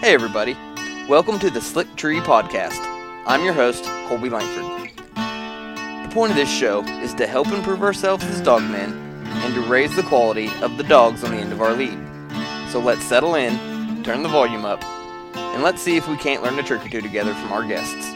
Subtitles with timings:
[0.00, 0.56] Hey, everybody.
[1.10, 2.80] Welcome to the Slick Tree Podcast.
[3.26, 4.64] I'm your host, Colby Langford.
[5.14, 8.92] The point of this show is to help improve ourselves as dogmen
[9.26, 11.98] and to raise the quality of the dogs on the end of our lead.
[12.70, 14.82] So let's settle in, turn the volume up,
[15.36, 18.09] and let's see if we can't learn a trick or two together from our guests.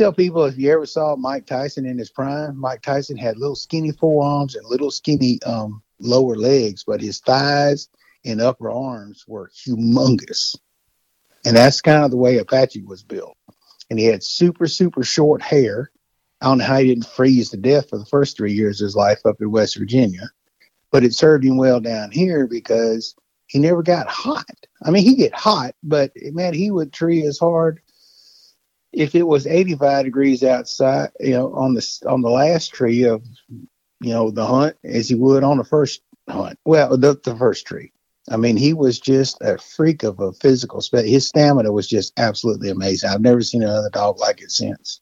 [0.00, 3.54] Tell people if you ever saw Mike Tyson in his prime, Mike Tyson had little
[3.54, 7.90] skinny forearms and little skinny um, lower legs, but his thighs
[8.24, 10.56] and upper arms were humongous.
[11.44, 13.36] And that's kind of the way Apache was built.
[13.90, 15.90] And he had super, super short hair.
[16.40, 18.86] I don't know how he didn't freeze to death for the first three years of
[18.86, 20.30] his life up in West Virginia,
[20.90, 23.14] but it served him well down here because
[23.48, 24.66] he never got hot.
[24.82, 27.82] I mean, he get hot, but man, he would tree as hard
[28.92, 33.24] if it was 85 degrees outside, you know, on the on the last tree of,
[34.00, 36.58] you know, the hunt as he would on the first hunt.
[36.64, 37.92] Well, the, the first tree.
[38.28, 41.04] I mean, he was just a freak of a physical spec.
[41.04, 43.10] His stamina was just absolutely amazing.
[43.10, 45.00] I've never seen another dog like it since.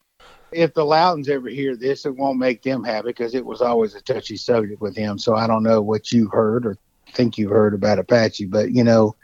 [0.50, 3.94] If the Loudons ever hear this, it won't make them happy because it was always
[3.94, 5.18] a touchy subject with him.
[5.18, 6.78] So I don't know what you heard or
[7.12, 9.14] think you heard about Apache, but you know,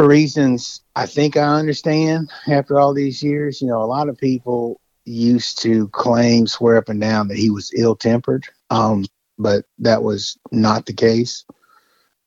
[0.00, 3.60] for reasons I think I understand after all these years.
[3.60, 7.50] You know, a lot of people used to claim, swear up and down that he
[7.50, 9.04] was ill tempered, um,
[9.38, 11.44] but that was not the case.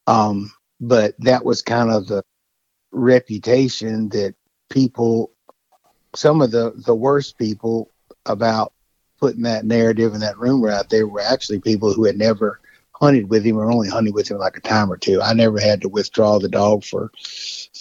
[0.06, 2.22] Um, but that was kind of the
[2.92, 4.36] reputation that
[4.70, 5.32] people,
[6.14, 7.90] some of the, the worst people
[8.28, 8.72] about
[9.20, 12.60] putting that narrative and that rumor out there were actually people who had never
[13.04, 15.22] hunted with him or only hunted with him like a time or two.
[15.22, 17.12] I never had to withdraw the dog for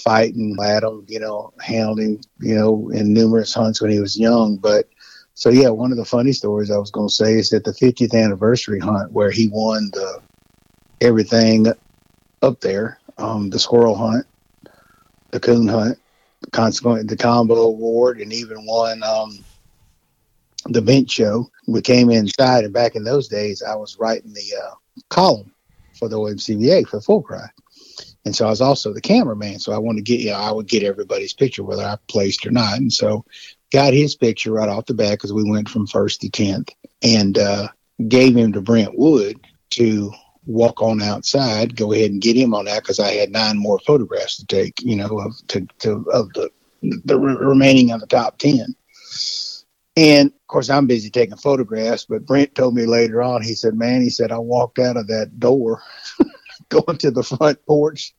[0.02, 4.56] fighting at him, you know, hounding, you know, in numerous hunts when he was young.
[4.56, 4.88] But
[5.34, 7.72] so yeah, one of the funny stories I was going to say is that the
[7.72, 10.20] 50th anniversary hunt where he won the
[11.00, 11.66] everything
[12.42, 14.26] up there, um, the squirrel hunt,
[15.30, 15.98] the coon hunt,
[16.50, 19.38] consequently the combo award, and even won um,
[20.66, 21.48] the bench show.
[21.68, 24.74] We came inside, and back in those days, I was writing the uh,
[25.08, 25.52] column
[25.98, 27.48] for the OMCBA for Full Cry.
[28.24, 29.58] And so I was also the cameraman.
[29.58, 32.46] So I wanted to get, you know, I would get everybody's picture, whether I placed
[32.46, 32.78] or not.
[32.78, 33.24] And so
[33.72, 36.70] got his picture right off the bat because we went from first to 10th
[37.02, 37.68] and uh,
[38.08, 40.12] gave him to Brent Wood to
[40.46, 43.78] walk on outside, go ahead and get him on that because I had nine more
[43.86, 46.50] photographs to take, you know, of, to, to, of the,
[46.82, 48.74] the remaining of the top 10.
[49.96, 53.74] And of course, I'm busy taking photographs, but Brent told me later on, he said,
[53.74, 55.82] Man, he said, I walked out of that door
[56.70, 58.14] going to the front porch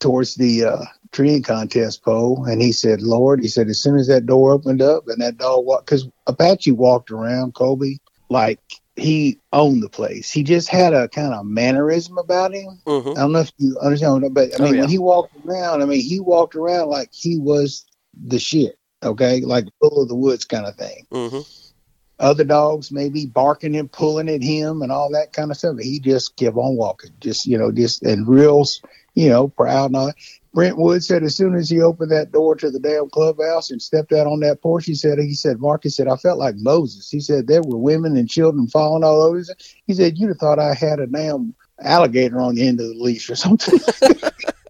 [0.00, 2.44] towards the uh, treeing contest pole.
[2.44, 5.38] And he said, Lord, he said, as soon as that door opened up and that
[5.38, 8.58] dog walked, because Apache walked around Colby like
[8.96, 10.30] he owned the place.
[10.30, 12.80] He just had a kind of mannerism about him.
[12.86, 13.10] Mm-hmm.
[13.10, 14.80] I don't know if you understand, but I Oh, mean, yeah.
[14.80, 17.86] when he walked around, I mean, he walked around like he was
[18.26, 18.76] the shit.
[19.02, 21.06] Okay, like full of the woods kind of thing.
[21.10, 21.40] Mm-hmm.
[22.18, 25.78] Other dogs maybe barking and pulling at him and all that kind of stuff.
[25.80, 28.64] He just kept on walking, just you know, just and real,
[29.14, 30.12] you know, proud and all.
[30.54, 33.80] Brent Wood said as soon as he opened that door to the damn clubhouse and
[33.80, 37.08] stepped out on that porch, he said, he said, Marcus said, I felt like Moses.
[37.10, 39.42] He said there were women and children falling all over.
[39.86, 42.94] He said you'd have thought I had a damn alligator on the end of the
[42.94, 43.80] leash or something.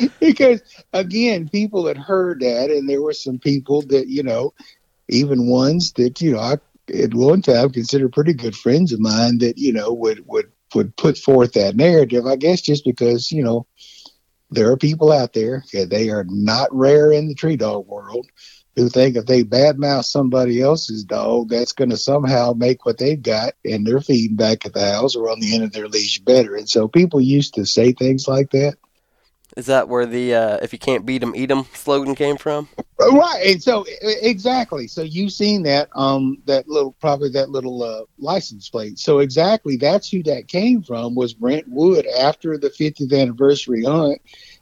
[0.20, 0.62] because
[0.92, 4.52] again, people had heard that, and there were some people that you know,
[5.08, 6.56] even ones that you know, I
[6.92, 10.96] at one time considered pretty good friends of mine that you know would would would
[10.96, 12.26] put forth that narrative.
[12.26, 13.66] I guess just because you know
[14.50, 18.26] there are people out there they are not rare in the tree dog world
[18.76, 23.20] who think if they badmouth somebody else's dog, that's going to somehow make what they've
[23.20, 26.20] got and they're feeding back at the house or on the end of their leash
[26.20, 26.54] better.
[26.54, 28.76] And so people used to say things like that.
[29.56, 32.68] Is that where the uh, "If you can't beat 'em, eat 'em" slogan came from?
[32.98, 34.86] Right, and so exactly.
[34.86, 38.98] So you've seen that um that little probably that little uh, license plate.
[38.98, 42.06] So exactly that's who that came from was Brent Wood.
[42.18, 44.20] After the 50th anniversary hunt,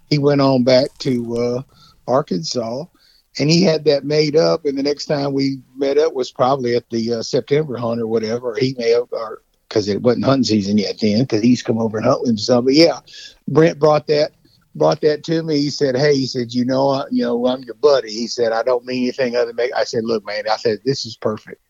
[0.09, 1.63] he went on back to uh,
[2.07, 2.85] Arkansas,
[3.39, 4.65] and he had that made up.
[4.65, 8.07] And the next time we met up was probably at the uh, September hunt or
[8.07, 8.55] whatever.
[8.59, 11.99] He may have, or because it wasn't hunting season yet then, because he's come over
[11.99, 12.65] and hunt with himself.
[12.65, 13.01] But yeah,
[13.49, 14.33] Brent brought that
[14.79, 15.59] brought that to me.
[15.59, 18.53] He said, "Hey," he said, "You know, I, you know, I'm your buddy." He said,
[18.53, 21.17] "I don't mean anything other than make." I said, "Look, man," I said, "This is
[21.17, 21.61] perfect.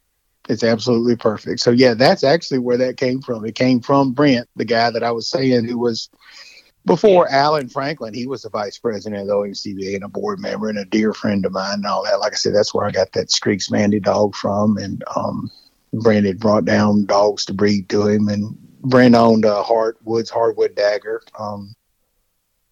[0.48, 3.44] It's absolutely perfect." So yeah, that's actually where that came from.
[3.44, 6.10] It came from Brent, the guy that I was saying who was
[6.88, 10.68] before Alan Franklin, he was the vice president of the OMCBA and a board member
[10.68, 12.18] and a dear friend of mine and all that.
[12.18, 14.78] Like I said, that's where I got that Streaks Mandy dog from.
[14.78, 15.50] And um,
[15.92, 18.28] Brent had brought down dogs to breed to him.
[18.28, 21.74] And Brent owned uh, Hard, Woods Hardwood Dagger, um,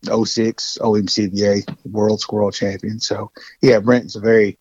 [0.07, 3.01] 06 OMCBA World Squirrel Champion.
[3.01, 3.31] So,
[3.61, 4.59] yeah, Brent's a very,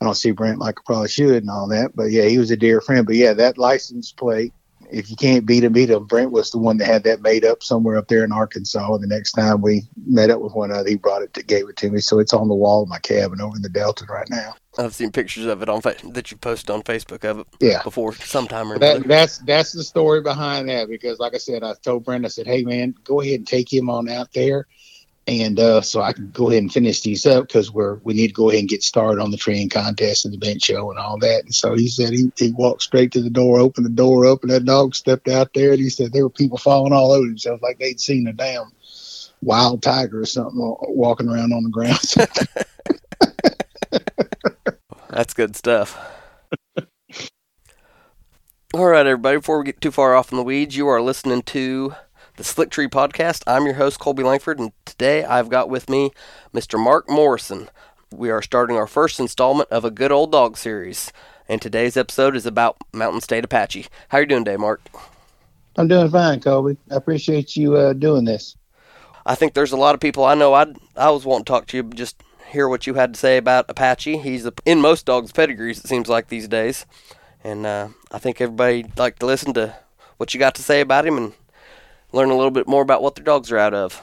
[0.00, 1.94] I don't see Brent like I probably should and all that.
[1.94, 3.06] But yeah, he was a dear friend.
[3.06, 4.52] But yeah, that license plate
[4.90, 6.06] if you can't beat him, beat him.
[6.06, 8.94] Brent was the one that had that made up somewhere up there in Arkansas.
[8.94, 11.68] And the next time we met up with one another, he brought it to gave
[11.68, 12.00] it to me.
[12.00, 14.54] So it's on the wall of my cabin over in the Delta right now.
[14.78, 17.46] I've seen pictures of it on that you posted on Facebook of it.
[17.60, 17.82] Yeah.
[17.82, 21.74] Before sometime or that, That's that's the story behind that because, like I said, I
[21.82, 24.66] told Brent, I said, "Hey man, go ahead and take him on out there."
[25.28, 28.28] And uh, so I can go ahead and finish these up because we're we need
[28.28, 30.98] to go ahead and get started on the treeing contest and the bench show and
[30.98, 31.44] all that.
[31.44, 34.42] And so he said he, he walked straight to the door, opened the door up,
[34.42, 37.26] and that dog stepped out there, and he said there were people falling all over
[37.26, 38.72] themselves like they'd seen a damn
[39.42, 42.00] wild tiger or something walking around on the ground.
[45.10, 45.98] That's good stuff.
[48.72, 49.36] All right, everybody.
[49.36, 51.94] Before we get too far off in the weeds, you are listening to
[52.38, 53.42] the Slick Tree Podcast.
[53.48, 56.12] I'm your host, Colby Langford, and today I've got with me
[56.54, 56.78] Mr.
[56.78, 57.68] Mark Morrison.
[58.12, 61.12] We are starting our first installment of a good old dog series,
[61.48, 63.86] and today's episode is about Mountain State Apache.
[64.10, 64.80] How are you doing today, Mark?
[65.76, 66.76] I'm doing fine, Colby.
[66.92, 68.56] I appreciate you uh, doing this.
[69.26, 70.54] I think there's a lot of people I know.
[70.54, 73.36] I I was wanting to talk to you, just hear what you had to say
[73.36, 74.18] about Apache.
[74.18, 76.86] He's a, in most dogs' pedigrees, it seems like these days,
[77.42, 79.74] and uh, I think everybody like to listen to
[80.18, 81.32] what you got to say about him and
[82.12, 84.02] learn a little bit more about what their dogs are out of.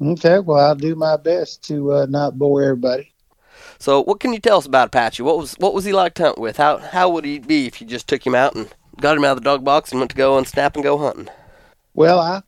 [0.00, 3.12] Okay, well, I'll do my best to uh, not bore everybody.
[3.80, 5.22] So, what can you tell us about Apache?
[5.22, 6.56] What was what was he like to hunt with?
[6.56, 8.68] How how would he be if you just took him out and
[9.00, 10.98] got him out of the dog box and went to go and snap and go
[10.98, 11.28] hunting?
[11.94, 12.42] Well, I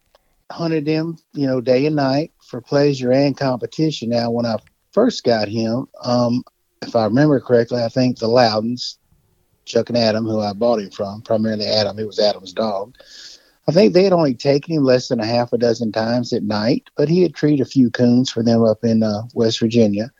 [0.52, 4.10] hunted him, you know, day and night for pleasure and competition.
[4.10, 4.56] Now, when I
[4.92, 6.44] first got him, um,
[6.82, 8.98] if I remember correctly, I think the Loudons,
[9.64, 12.96] Chuck and Adam, who I bought him from, primarily Adam, it was Adam's dog.
[13.70, 16.42] I think they had only taken him less than a half a dozen times at
[16.42, 20.10] night, but he had treated a few coons for them up in uh, West Virginia.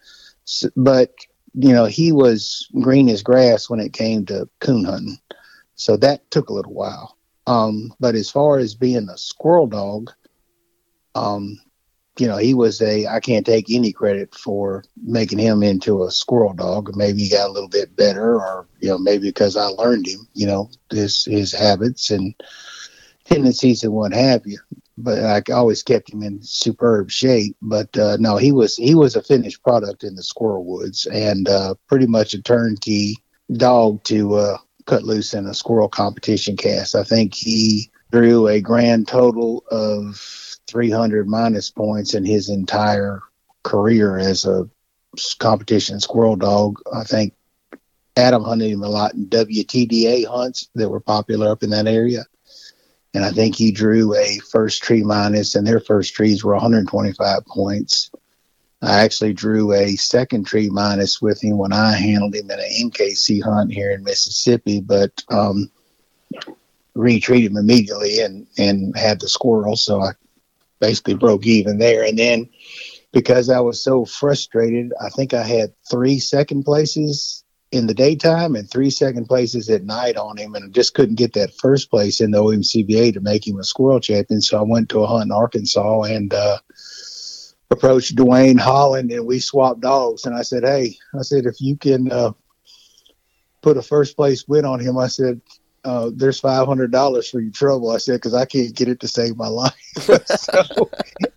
[0.45, 1.13] So, but
[1.55, 5.19] you know, he was green as grass when it came to coon hunting,
[5.75, 7.17] so that took a little while.
[7.49, 10.13] Um, but as far as being a squirrel dog,
[11.17, 11.59] um,
[12.21, 13.09] you know, he was a.
[13.09, 16.95] I can't take any credit for making him into a squirrel dog.
[16.95, 20.29] Maybe he got a little bit better, or you know, maybe because I learned him,
[20.35, 22.33] you know, his his habits and
[23.31, 24.59] tendencies and what have you.
[24.99, 27.57] But I always kept him in superb shape.
[27.63, 31.49] But uh, no, he was he was a finished product in the squirrel woods and
[31.49, 33.17] uh, pretty much a turnkey
[33.55, 36.95] dog to uh, cut loose in a squirrel competition cast.
[36.95, 40.21] I think he drew a grand total of
[40.67, 43.21] 300 minus points in his entire
[43.63, 44.69] career as a
[45.39, 46.79] competition squirrel dog.
[46.93, 47.35] I think
[48.17, 52.25] Adam hunted him a lot in WTDA hunts that were popular up in that area
[53.15, 57.45] and I think he drew a first tree minus, and their first trees were 125
[57.47, 58.11] points.
[58.83, 62.91] I actually drew a second tree minus with him when I handled him in an
[62.91, 65.71] MKC hunt here in Mississippi, but um,
[66.95, 70.13] retreated him immediately and and had the squirrel, so I
[70.81, 72.05] basically broke even there.
[72.05, 72.49] And then
[73.13, 78.57] because I was so frustrated, I think I had three second places in the daytime
[78.57, 81.89] and three second places at night on him, and I just couldn't get that first
[81.91, 84.41] place in the OMCBA to make him a squirrel champion.
[84.41, 86.59] So I went to a hunt in Arkansas and uh,
[87.71, 90.27] approached Dwayne Holland, and we swapped dogs.
[90.27, 92.33] And I said, "Hey, I said if you can uh,
[93.63, 95.41] put a first place win on him, I said."
[95.83, 97.91] Uh, there's five hundred dollars for your trouble.
[97.91, 99.75] I said because I can't get it to save my life.
[100.27, 100.91] so,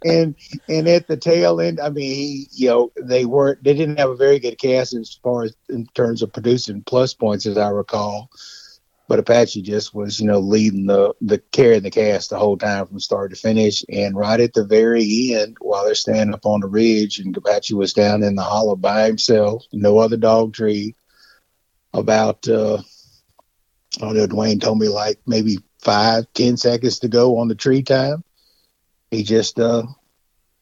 [0.03, 0.35] and
[0.67, 4.09] and at the tail end, I mean, he, you know, they weren't they didn't have
[4.09, 7.69] a very good cast as far as in terms of producing plus points, as I
[7.69, 8.29] recall.
[9.07, 12.85] But Apache just was, you know, leading the the carrying the cast the whole time
[12.85, 13.83] from start to finish.
[13.89, 17.75] And right at the very end, while they're standing up on the ridge, and Apache
[17.75, 20.95] was down in the hollow by himself, no other dog tree.
[21.95, 22.81] About uh,
[24.01, 27.55] I don't know, Dwayne told me like maybe five, ten seconds to go on the
[27.55, 28.23] tree time
[29.13, 29.83] he just uh,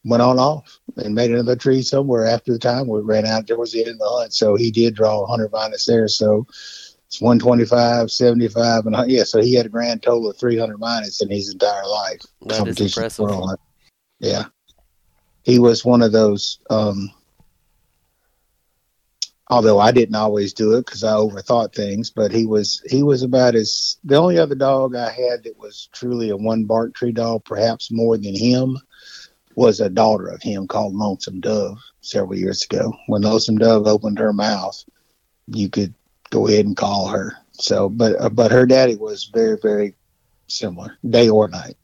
[0.04, 3.72] went on off and made another tree somewhere after the time we ran out towards
[3.72, 4.34] the end of the hunt.
[4.34, 6.08] So he did draw 100 minus there.
[6.08, 6.46] So
[7.08, 9.24] it's 125, 75, and yeah.
[9.24, 12.22] So he had a grand total of 300 minus in his entire life.
[12.42, 13.28] That is impressive.
[14.20, 14.46] Yeah,
[15.44, 16.60] he was one of those.
[16.70, 17.12] Um,
[19.51, 23.22] although I didn't always do it because I overthought things, but he was he was
[23.22, 27.12] about as the only other dog I had that was truly a one bark tree
[27.12, 28.77] dog, perhaps more than him,
[29.55, 32.93] was a daughter of him called Lonesome Dove several years ago.
[33.08, 34.84] When Lonesome Dove opened her mouth,
[35.48, 35.93] you could
[36.29, 37.38] go ahead and call her.
[37.51, 39.96] So, but uh, but her daddy was very very
[40.48, 41.75] similar, day or night.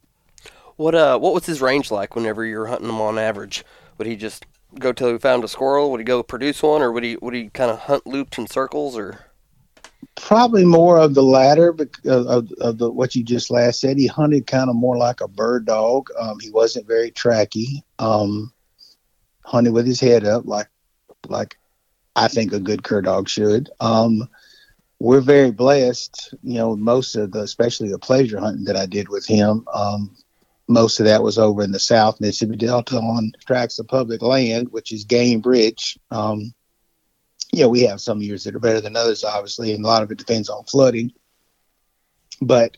[0.78, 3.66] What uh what was his range like whenever you were hunting him on average?
[3.98, 4.46] Would he just
[4.80, 5.92] go till he found a squirrel?
[5.92, 8.48] Would he go produce one, or would he would he kind of hunt looped in
[8.48, 9.20] circles, or?
[10.16, 13.98] Probably more of the latter because of, of the what you just last said.
[13.98, 16.10] He hunted kind of more like a bird dog.
[16.20, 17.82] Um, he wasn't very tracky.
[18.00, 18.52] Um,
[19.44, 20.68] hunted with his head up, like
[21.28, 21.58] like
[22.16, 23.70] I think a good cur dog should.
[23.80, 24.28] Um,
[25.00, 26.34] we're very blessed.
[26.44, 30.16] You know, most of the, especially the pleasure hunting that I did with him, um,
[30.68, 34.72] most of that was over in the South Mississippi Delta on tracts of public land,
[34.72, 35.98] which is game rich.
[36.12, 36.54] Um,
[37.54, 40.04] you know, we have some years that are better than others, obviously, and a lot
[40.04, 41.14] of it depends on flooding.
[42.42, 42.78] But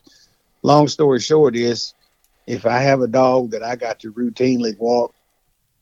[0.61, 1.93] long story short is,
[2.45, 5.15] if I have a dog that I got to routinely walk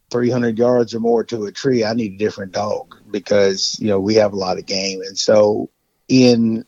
[0.10, 4.00] 300 yards or more to a tree, I need a different dog because you know
[4.00, 5.70] we have a lot of game, and so
[6.08, 6.66] in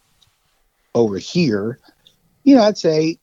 [0.94, 1.80] over here,
[2.44, 3.20] you know, I'd say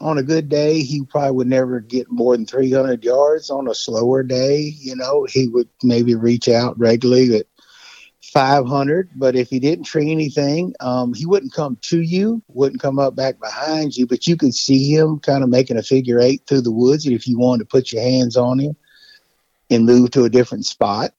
[0.00, 3.50] on a good day, he probably would never get more than 300 yards.
[3.50, 7.46] On a slower day, you know, he would maybe reach out regularly at
[8.32, 9.10] 500.
[9.14, 13.14] But if he didn't tree anything, um, he wouldn't come to you, wouldn't come up
[13.14, 16.62] back behind you, but you could see him kind of making a figure eight through
[16.62, 17.06] the woods.
[17.06, 18.76] And if you wanted to put your hands on him
[19.70, 21.12] and move to a different spot,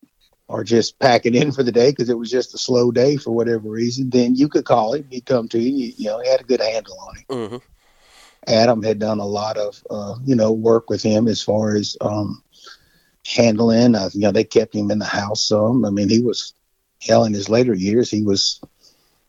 [0.48, 3.18] or just pack it in for the day because it was just a slow day
[3.18, 5.08] for whatever reason, then you could call him.
[5.10, 5.94] He'd come to you.
[5.98, 7.26] You, know, he had a good handle on him.
[7.30, 7.58] Mm-hmm.
[8.48, 11.98] Adam had done a lot of uh, you know work with him as far as
[12.02, 12.44] um,
[13.26, 13.96] handling.
[13.96, 15.86] Uh, you know, they kept him in the house some.
[15.86, 16.54] I mean, he was
[17.02, 18.10] hell in his later years.
[18.10, 18.62] He was.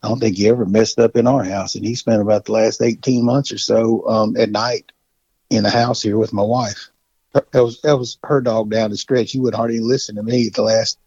[0.03, 2.53] I don't think he ever messed up in our house, and he spent about the
[2.53, 4.93] last eighteen months or so um, at night
[5.51, 6.91] in the house here with my wife.
[7.33, 9.33] That was that was her dog down the stretch.
[9.33, 10.99] He would hardly listen to me the last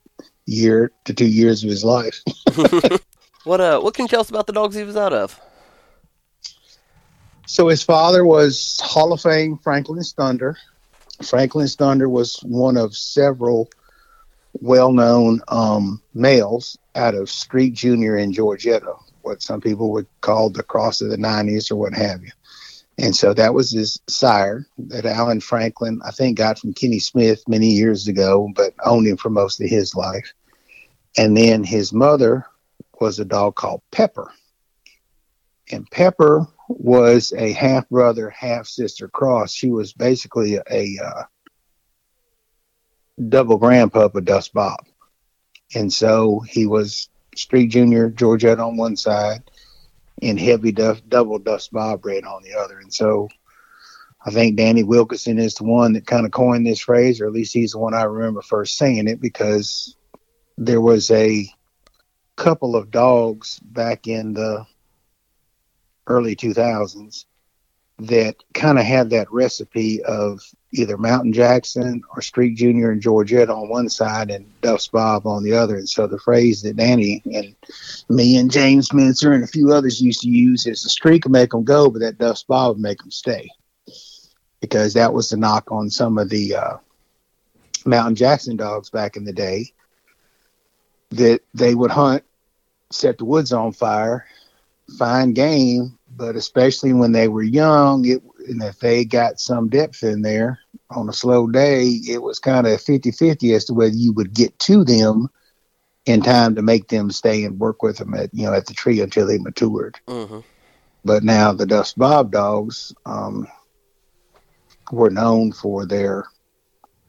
[0.46, 2.22] year to two years of his life.
[3.44, 5.39] what uh, what can you tell us about the dogs he was out of?
[7.50, 10.56] So his father was Hall of Fame Franklin's Thunder.
[11.24, 13.72] Franklin's Thunder was one of several
[14.53, 20.62] well-known um, males out of Streak Junior in Georgetta, what some people would call the
[20.62, 22.29] cross of the '90s or what have you.
[23.00, 27.41] And so that was his sire that Alan Franklin, I think, got from Kenny Smith
[27.48, 30.34] many years ago, but owned him for most of his life.
[31.18, 32.46] And then his mother
[33.01, 34.32] was a dog called Pepper.
[35.72, 39.51] And Pepper was a half brother, half sister cross.
[39.51, 41.23] She was basically a uh,
[43.27, 44.79] double grandpup of Dust Bob.
[45.75, 49.49] And so he was Streak Junior, Georgette on one side,
[50.21, 52.79] and heavy duff, double Dust Bob red on the other.
[52.79, 53.27] And so
[54.25, 57.33] I think Danny Wilkinson is the one that kind of coined this phrase, or at
[57.33, 59.95] least he's the one I remember first saying it because
[60.57, 61.47] there was a
[62.35, 64.65] couple of dogs back in the
[66.10, 67.25] early 2000s
[68.00, 73.50] that kind of had that recipe of either Mountain Jackson or Streak Junior and Georgette
[73.50, 75.75] on one side and Duff's Bob on the other.
[75.75, 77.56] And so the phrase that Danny and
[78.08, 81.32] me and James Mincer and a few others used to use is the streak will
[81.32, 83.50] make them go, but that Duff's Bob will make them stay.
[84.62, 86.78] Because that was the knock on some of the uh,
[87.86, 89.74] Mountain Jackson dogs back in the day
[91.12, 92.24] that they would hunt,
[92.92, 94.25] set the woods on fire,
[94.98, 100.03] find game, but especially when they were young, it and if they got some depth
[100.03, 100.59] in there
[100.89, 104.57] on a slow day, it was kind of 50-50 as to whether you would get
[104.59, 105.29] to them
[106.05, 108.73] in time to make them stay and work with them at you know at the
[108.73, 109.97] tree until they matured.
[110.07, 110.39] Mm-hmm.
[111.05, 113.47] But now the Dust Bob dogs um,
[114.91, 116.25] were known for their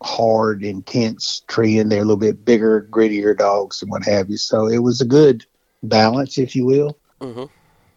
[0.03, 1.89] hard, intense treeing.
[1.89, 4.37] They're a little bit bigger, grittier dogs and what have you.
[4.37, 5.45] So it was a good
[5.83, 6.97] balance, if you will.
[7.21, 7.47] Mm-hmm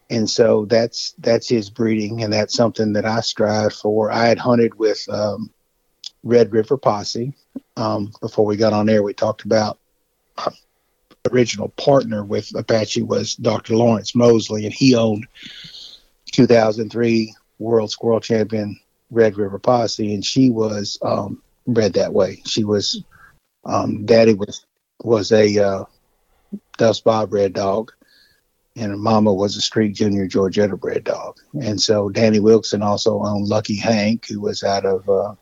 [0.10, 4.12] and so that's that's his breeding, and that's something that I strive for.
[4.12, 5.52] I had hunted with um,
[6.24, 7.34] Red River Posse
[7.78, 9.04] um, before we got on air.
[9.04, 9.80] We talked about
[10.38, 10.54] our
[11.32, 13.76] original partner with Apache was Dr.
[13.76, 15.26] Lawrence Mosley, and he owned
[16.32, 18.80] 2003 World Squirrel Champion
[19.10, 22.42] Red River Posse, and she was um, bred that way.
[22.46, 23.04] She was
[23.66, 24.66] um, Daddy was
[25.02, 25.86] was a uh,
[26.78, 27.92] Dust Bob Red Dog
[28.76, 31.38] and her mama was a Streak Junior Georgetta bred dog.
[31.54, 35.36] And so Danny Wilson also owned Lucky Hank, who was out of uh,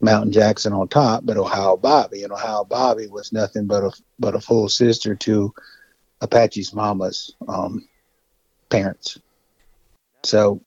[0.00, 2.22] Mountain Jackson on top, but Ohio Bobby.
[2.22, 5.52] And Ohio Bobby was nothing but a but a full sister to
[6.20, 7.86] Apache's mama's um,
[8.70, 9.18] parents.
[10.24, 10.62] So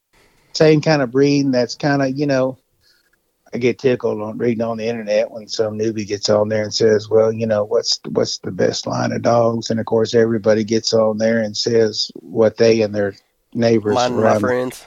[0.53, 1.51] same kind of breeding.
[1.51, 2.57] That's kind of you know
[3.53, 6.73] I get tickled on reading on the internet when some newbie gets on there and
[6.73, 10.63] says, "Well, you know, what's what's the best line of dogs?" And of course, everybody
[10.63, 13.13] gets on there and says what they and their
[13.53, 14.85] neighbors, Mine and my friends.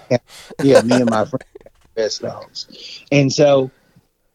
[0.62, 1.44] yeah, me and my friends,
[1.94, 3.02] best dogs.
[3.12, 3.70] And so,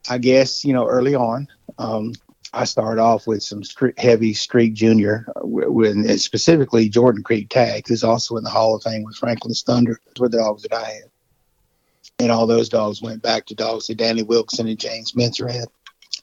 [0.10, 1.48] I guess you know, early on,
[1.80, 2.14] um,
[2.54, 8.04] I started off with some street, heavy Streak Junior, with specifically Jordan Creek Tag, who's
[8.04, 10.00] also in the Hall of Fame with Franklin's Thunder.
[10.06, 11.04] Those were the dogs that I had
[12.20, 15.68] and all those dogs went back to dogs that Danny Wilson and James Mincer had.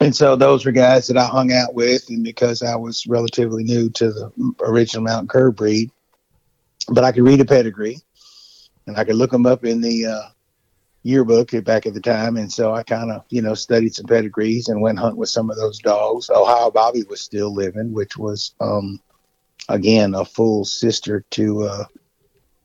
[0.00, 3.65] And so those were guys that I hung out with, and because I was relatively
[3.65, 5.91] new to the original Mountain Cur breed,
[6.88, 7.99] but I could read a pedigree,
[8.87, 10.29] and I could look them up in the uh,
[11.03, 14.69] yearbook back at the time, and so I kind of you know studied some pedigrees
[14.69, 16.29] and went hunt with some of those dogs.
[16.29, 19.00] Ohio Bobby was still living, which was um,
[19.71, 21.85] again a full sister to uh,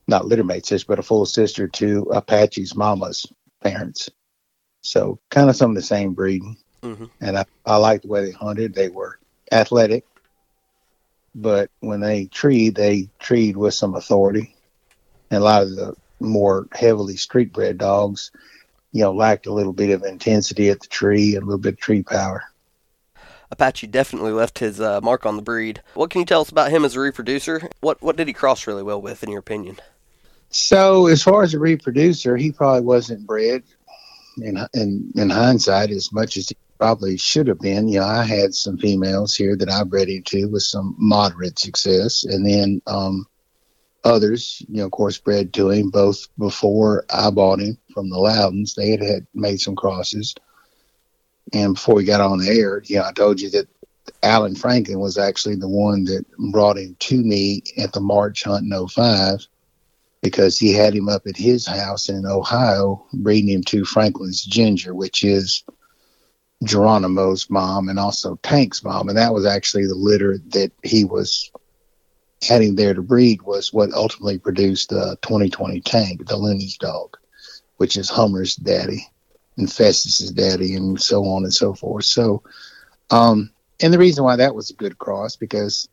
[0.07, 3.25] not littermate sister, but a full sister to Apache's mama's
[3.63, 4.09] parents.
[4.81, 6.57] So kind of some of the same breeding.
[6.81, 7.05] Mm-hmm.
[7.21, 8.73] And I, I liked the way they hunted.
[8.73, 9.19] They were
[9.51, 10.05] athletic,
[11.35, 14.55] but when they treed, they treed with some authority.
[15.29, 18.31] And a lot of the more heavily street bred dogs,
[18.91, 21.73] you know, lacked a little bit of intensity at the tree and a little bit
[21.73, 22.43] of tree power.
[23.51, 25.81] Apache definitely left his uh, mark on the breed.
[25.93, 27.69] What can you tell us about him as a reproducer?
[27.81, 29.77] What what did he cross really well with, in your opinion?
[30.49, 33.63] So, as far as a reproducer, he probably wasn't bred
[34.37, 37.87] in, in, in hindsight as much as he probably should have been.
[37.87, 42.25] You know, I had some females here that I bred into with some moderate success,
[42.25, 43.27] and then um,
[44.03, 48.17] others, you know, of course, bred to him both before I bought him from the
[48.17, 48.75] Loudons.
[48.75, 50.35] They had, had made some crosses.
[51.53, 53.67] And before we got on the air, you know, I told you that
[54.23, 58.71] Alan Franklin was actually the one that brought him to me at the March hunt
[58.71, 59.47] in 05
[60.21, 64.93] because he had him up at his house in Ohio, breeding him to Franklin's Ginger,
[64.93, 65.63] which is
[66.63, 69.09] Geronimo's mom and also Tank's mom.
[69.09, 71.51] And that was actually the litter that he was
[72.47, 77.17] having there to breed was what ultimately produced the 2020 Tank, the Looney's dog,
[77.77, 79.10] which is Hummer's daddy
[79.61, 82.05] and Festus's daddy and so on and so forth.
[82.05, 82.43] So,
[83.09, 85.87] um, and the reason why that was a good cross because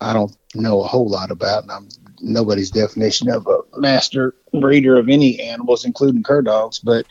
[0.00, 1.88] I don't know a whole lot about, and I'm
[2.20, 6.78] nobody's definition of a master breeder of any animals, including cur dogs.
[6.78, 7.06] But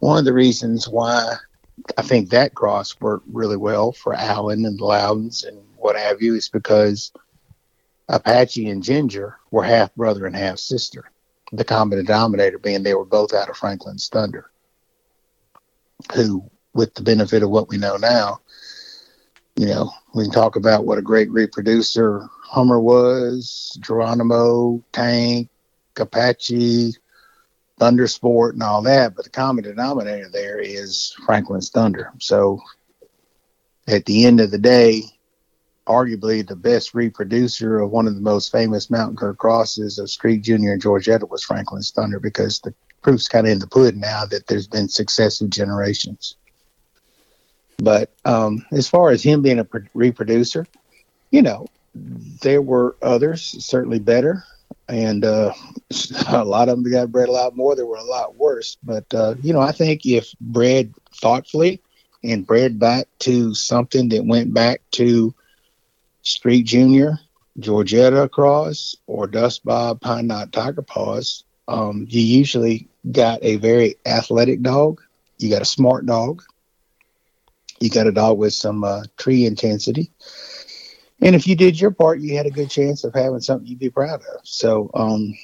[0.00, 1.36] one of the reasons why
[1.96, 6.34] I think that cross worked really well for Alan and Loudons and what have you
[6.34, 7.12] is because
[8.08, 11.10] Apache and Ginger were half brother and half sister.
[11.52, 14.50] The common denominator being they were both out of Franklin's Thunder,
[16.14, 18.40] who, with the benefit of what we know now,
[19.56, 25.48] you know, we can talk about what a great reproducer Hummer was, Geronimo, Tank,
[25.96, 26.94] Apache,
[27.80, 29.16] Thundersport, and all that.
[29.16, 32.12] But the common denominator there is Franklin's Thunder.
[32.20, 32.60] So
[33.88, 35.02] at the end of the day,
[35.86, 40.42] arguably the best reproducer of one of the most famous mountain cur crosses of Streak
[40.42, 44.24] Junior and Georgetta was Franklin's Thunder because the proof's kind of in the pudding now
[44.26, 46.36] that there's been successive generations.
[47.78, 50.66] But um, as far as him being a reproducer,
[51.30, 51.66] you know,
[52.42, 54.44] there were others certainly better,
[54.88, 55.52] and uh,
[56.28, 57.76] a lot of them got bred a lot more.
[57.76, 58.76] There were a lot worse.
[58.82, 61.80] But uh, you know, I think if bred thoughtfully
[62.24, 65.34] and bred back to something that went back to
[66.22, 67.18] Streak Junior,
[67.60, 73.96] Georgetta Cross, or Dust Bob Pine Knot Tiger Paws, um, you usually got a very
[74.04, 75.00] athletic dog.
[75.38, 76.42] You got a smart dog
[77.80, 80.10] you got a dog with some uh, tree intensity.
[81.20, 83.78] And if you did your part, you had a good chance of having something you'd
[83.78, 84.40] be proud of.
[84.44, 85.34] So, um,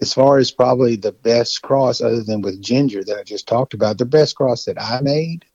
[0.00, 3.72] as far as probably the best cross, other than with Ginger that I just talked
[3.72, 5.46] about, the best cross that I made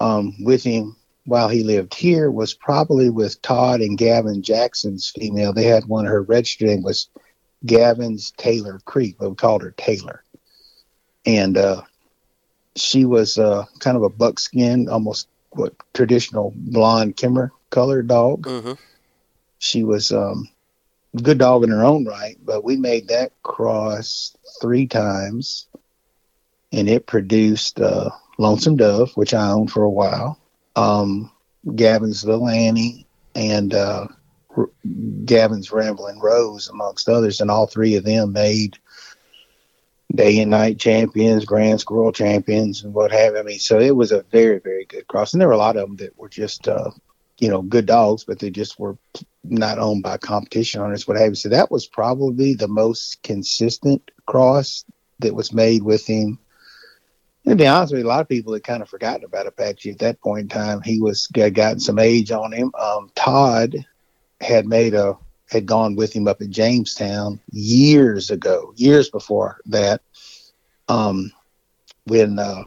[0.00, 5.52] um, with him while he lived here was probably with Todd and Gavin Jackson's female.
[5.52, 7.08] They had one, her registered name was
[7.66, 10.24] Gavin's Taylor Creek, but we called her Taylor.
[11.26, 11.82] And uh,
[12.76, 18.46] she was uh, kind of a buckskin, almost what traditional blonde Kemmer color dog.
[18.46, 18.72] Mm-hmm.
[19.58, 20.48] She was um,
[21.14, 25.66] a good dog in her own right, but we made that cross three times,
[26.72, 30.38] and it produced uh, Lonesome Dove, which I owned for a while,
[30.76, 31.30] um,
[31.74, 34.06] Gavin's Little Annie, and uh,
[35.24, 38.78] Gavin's Rambling Rose, amongst others, and all three of them made
[40.14, 43.38] day and night champions, grand squirrel champions, and what have you.
[43.38, 45.32] I mean, so it was a very, very good cross.
[45.32, 46.90] And there were a lot of them that were just, uh,
[47.38, 48.96] you know, good dogs, but they just were
[49.44, 51.34] not owned by competition owners, what have you.
[51.34, 54.84] So that was probably the most consistent cross
[55.20, 56.38] that was made with him.
[57.46, 59.90] to be honest with you, a lot of people had kind of forgotten about Apache
[59.90, 60.82] at that point in time.
[60.82, 62.72] He was had gotten some age on him.
[62.78, 63.86] Um, Todd
[64.40, 65.16] had made a
[65.50, 70.00] had gone with him up at Jamestown years ago, years before that.
[70.88, 71.32] Um,
[72.04, 72.64] when uh,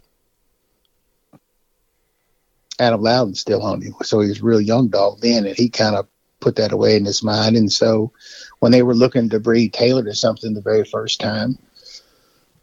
[2.79, 5.69] Adam Loudon still on him, so he was a real young dog then, and he
[5.69, 6.07] kind of
[6.39, 7.55] put that away in his mind.
[7.55, 8.11] And so,
[8.59, 11.57] when they were looking to breed Taylor to something the very first time,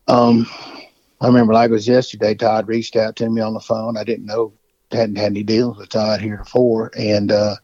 [0.08, 0.46] um,
[1.20, 2.34] I remember like it was yesterday.
[2.34, 3.96] Todd reached out to me on the phone.
[3.96, 4.52] I didn't know
[4.90, 7.56] hadn't had any deals with Todd here before, and uh,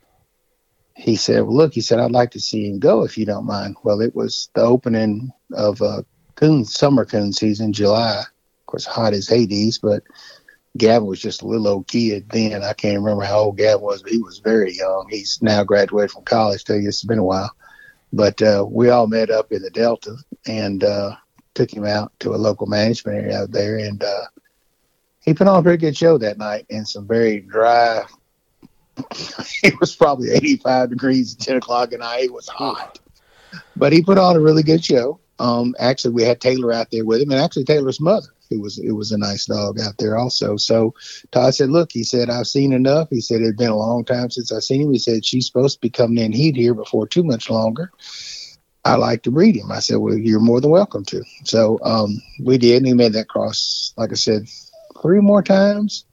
[0.97, 3.45] he said, "Well, look," he said, "I'd like to see him go if you don't
[3.45, 6.03] mind." Well, it was the opening of uh,
[6.35, 8.21] coon summer coon season, July.
[8.21, 10.03] Of course, hot as Hades, but
[10.77, 12.65] Gavin was just a little old kid then.
[12.65, 15.07] I can't remember how old Gavin was, but he was very young.
[15.11, 16.65] He's now graduated from college.
[16.69, 17.55] You, it's been a while,
[18.13, 21.15] but uh, we all met up in the Delta and uh,
[21.55, 24.25] took him out to a local management area out there, and uh,
[25.21, 28.03] he put on a pretty good show that night in some very dry.
[29.63, 32.25] it was probably 85 degrees at 10 o'clock at night.
[32.25, 32.99] It was hot,
[33.77, 35.21] but he put on a really good show.
[35.39, 38.29] Um, actually, we had Taylor out there with him, and actually Taylor's mother.
[38.51, 40.57] It was it was a nice dog out there also.
[40.57, 40.95] So
[41.33, 44.31] Todd said, "Look," he said, "I've seen enough." He said, "It's been a long time
[44.31, 47.07] since I've seen him." He said, "She's supposed to be coming in heat here before
[47.07, 47.91] too much longer."
[48.87, 49.73] I like to breed him.
[49.73, 51.25] I said, well, you're more than welcome to.
[51.43, 54.49] So um, we did, and he made that cross, like I said,
[55.03, 56.05] three more times.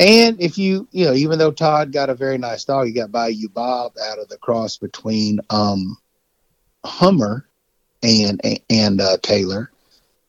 [0.00, 3.12] And if you, you know, even though Todd got a very nice dog, he got
[3.12, 5.98] Bayou Bob out of the cross between um,
[6.86, 7.46] Hummer
[8.02, 9.70] and and uh, Taylor.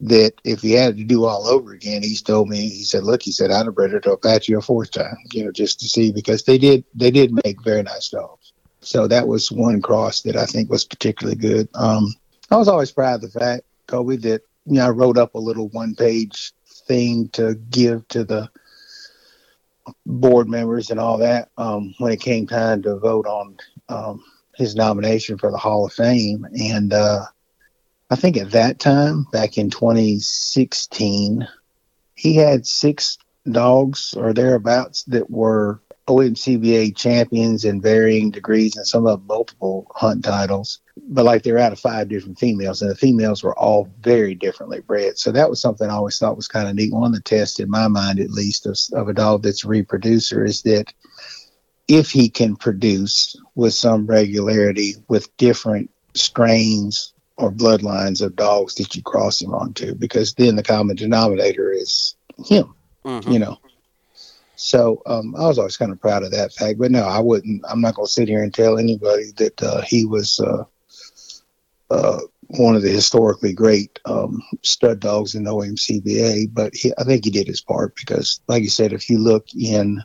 [0.02, 2.68] That if he had to do all over again, he's told me.
[2.68, 5.46] He said, "Look," he said, "I'd have bred her to Apache a fourth time, you
[5.46, 9.28] know, just to see because they did they did make very nice dogs." So that
[9.28, 11.70] was one cross that I think was particularly good.
[11.76, 12.14] Um,
[12.50, 15.40] I was always proud of the fact, Colby, that you know I wrote up a
[15.40, 16.52] little one page
[16.88, 18.50] thing to give to the
[20.06, 23.58] board members and all that um, when it came time to vote on
[23.90, 24.24] um,
[24.56, 26.46] his nomination for the Hall of Fame.
[26.54, 27.26] And uh,
[28.10, 31.48] I think at that time, back in 2016,
[32.16, 33.18] he had six
[33.50, 40.24] dogs or thereabouts that were OMCBA champions in varying degrees and some of multiple hunt
[40.24, 40.80] titles.
[40.98, 44.82] But like they're out of five different females, and the females were all very differently
[44.82, 45.18] bred.
[45.18, 46.94] So that was something I always thought was kind of neat.
[46.94, 49.70] One of the tests, in my mind at least, of, of a dog that's a
[49.70, 50.94] reproducer is that
[51.88, 58.96] if he can produce with some regularity with different strains or bloodlines of dogs that
[58.96, 62.74] you cross him onto, because then the common denominator is him,
[63.06, 63.32] mm-hmm.
[63.32, 63.58] you know.
[64.56, 66.78] So um, I was always kind of proud of that fact.
[66.78, 67.64] But no, I wouldn't.
[67.68, 70.66] I'm not going to sit here and tell anybody that uh, he was uh,
[71.92, 76.54] uh, one of the historically great um, stud dogs in the OMCBA.
[76.54, 79.48] But he, I think he did his part because, like you said, if you look
[79.54, 80.04] in,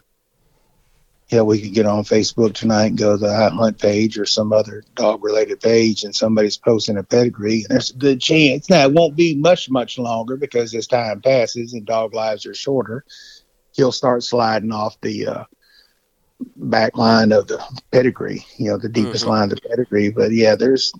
[1.29, 4.27] yeah, we could get on Facebook tonight and go to the I Hunt page or
[4.27, 7.65] some other dog related page, and somebody's posting a pedigree.
[7.69, 11.21] And there's a good chance now it won't be much much longer because as time
[11.21, 13.05] passes and dog lives are shorter
[13.77, 15.45] he'll start sliding off the uh,
[16.57, 19.33] back line of the pedigree, you know, the deepest mm-hmm.
[19.33, 20.11] line of the pedigree.
[20.11, 20.93] But yeah, there's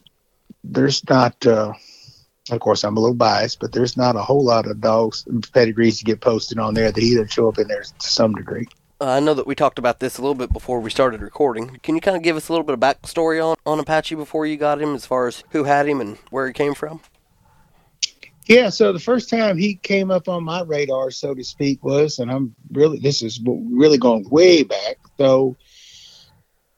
[0.73, 1.47] there's not.
[1.47, 1.73] Uh,
[2.51, 5.99] of course, I'm a little biased, but there's not a whole lot of dogs pedigrees
[5.99, 8.69] to get posted on there that either show up in there to some degree.
[9.01, 11.81] Uh, I know that we talked about this a little bit before we started recording.
[11.83, 14.47] Can you kind of give us a little bit of backstory on, on Apache before
[14.47, 17.01] you got him, as far as who had him and where he came from?
[18.47, 22.21] Yeah, so the first time he came up on my radar, so to speak, was,
[22.21, 24.99] and I'm really, this is really going way back.
[25.19, 25.57] So,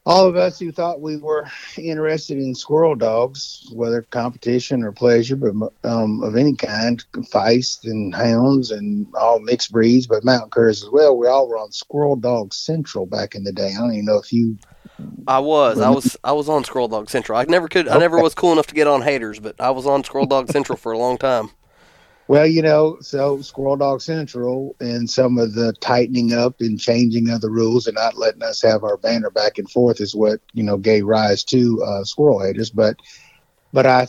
[0.09, 5.37] all of us who thought we were interested in squirrel dogs, whether competition or pleasure,
[5.37, 10.83] but um, of any kind, feist and hounds and all mixed breeds, but mountain curs
[10.83, 13.75] as well, we all were on Squirrel Dog Central back in the day.
[13.77, 14.57] I don't even know if you
[15.29, 15.79] I was.
[15.79, 16.17] I was.
[16.25, 17.39] I was on Squirrel Dog Central.
[17.39, 17.87] I never could.
[17.87, 20.51] I never was cool enough to get on Haters, but I was on Squirrel Dog
[20.51, 21.51] Central for a long time.
[22.29, 27.31] Well, you know, so Squirrel Dog Central and some of the tightening up and changing
[27.31, 30.41] of the rules and not letting us have our banner back and forth is what
[30.53, 32.69] you know gave rise to uh, Squirrel Haters.
[32.69, 32.97] But
[33.73, 34.07] but I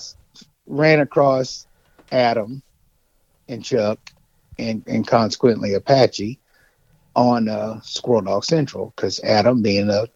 [0.68, 1.66] ran across
[2.12, 2.62] Adam
[3.48, 4.12] and Chuck
[4.58, 6.40] and and consequently Apache
[7.16, 10.08] on uh, Squirrel Dog Central because Adam, being a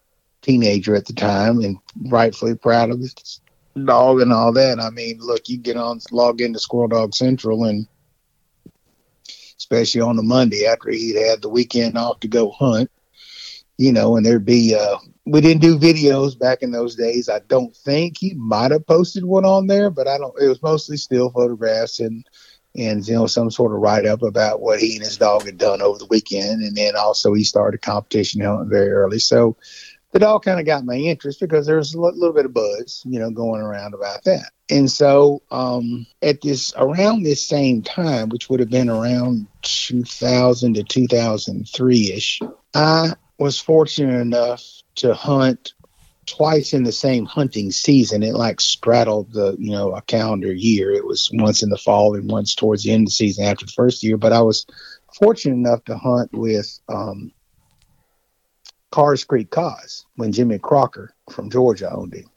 [0.42, 1.78] teenager at the time and
[2.10, 3.40] rightfully proud of his
[3.82, 4.80] dog and all that.
[4.80, 7.88] I mean, look, you get on, log into Squirrel Dog Central, and
[9.58, 12.92] especially on the Monday after he'd had the weekend off to go hunt,
[13.78, 17.30] you know, and there'd be, uh, we didn't do videos back in those days.
[17.30, 20.62] I don't think he might have posted one on there, but I don't, it was
[20.62, 22.28] mostly still photographs and
[22.76, 25.58] and you know some sort of write up about what he and his dog had
[25.58, 29.20] done over the weekend, and then also he started competition hunting very early.
[29.20, 29.58] So
[30.14, 33.02] the all kind of got my interest because there was a little bit of buzz,
[33.06, 34.52] you know, going around about that.
[34.70, 40.76] And so um, at this around this same time, which would have been around 2000
[40.76, 42.40] to 2003 ish,
[42.74, 44.64] I was fortunate enough
[44.96, 45.74] to hunt
[46.26, 48.24] twice in the same hunting season.
[48.24, 50.92] It like straddled the, you know, a calendar year.
[50.92, 53.66] It was once in the fall and once towards the end of the season after
[53.66, 54.18] the first year.
[54.18, 54.66] But I was
[55.20, 57.32] fortunate enough to hunt with um,
[58.94, 62.30] Carr's Creek Cause when Jimmy Crocker from Georgia owned him.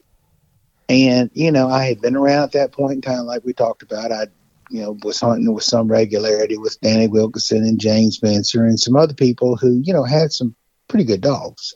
[0.89, 3.83] And, you know, I had been around at that point in time, like we talked
[3.83, 4.11] about.
[4.11, 4.25] I,
[4.71, 8.95] you know, was hunting with some regularity with Danny Wilkinson and James Spencer and some
[8.95, 10.55] other people who, you know, had some
[10.87, 11.75] pretty good dogs.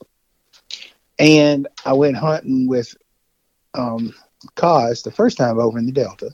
[1.20, 2.96] And I went hunting with
[3.76, 4.15] um,
[4.56, 6.32] Cause the first time over in the Delta.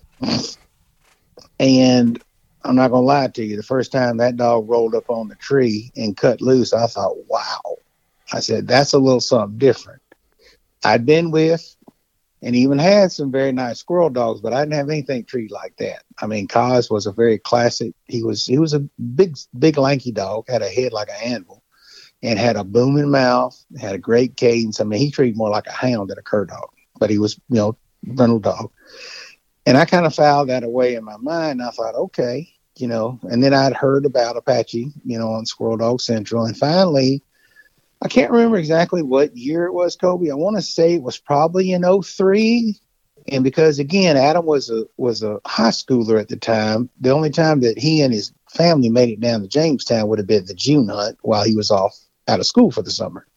[1.60, 2.24] And
[2.64, 5.28] I'm not going to lie to you, the first time that dog rolled up on
[5.28, 7.76] the tree and cut loose, I thought, wow.
[8.34, 10.02] I said, that's a little something different.
[10.84, 11.76] I'd been with
[12.42, 15.76] and even had some very nice squirrel dogs, but I didn't have anything treated like
[15.78, 16.04] that.
[16.20, 17.94] I mean, Kaz was a very classic.
[18.06, 18.80] He was he was a
[19.16, 21.64] big big lanky dog, had a head like an anvil,
[22.22, 24.80] and had a booming mouth, had a great cadence.
[24.80, 27.40] I mean, he treated more like a hound than a cur dog, but he was,
[27.50, 28.72] you know, rental dog.
[29.66, 31.62] And I kind of filed that away in my mind.
[31.62, 35.78] I thought, okay, you know, and then I'd heard about Apache, you know, on Squirrel
[35.78, 36.46] Dog Central.
[36.46, 37.24] And finally,
[38.02, 40.32] I can't remember exactly what year it was, Colby.
[40.32, 42.76] I want to say it was probably in 03.
[43.30, 47.30] And because again, Adam was a was a high schooler at the time, the only
[47.30, 50.54] time that he and his family made it down to Jamestown would have been the
[50.54, 53.28] June hunt while he was off out of school for the summer.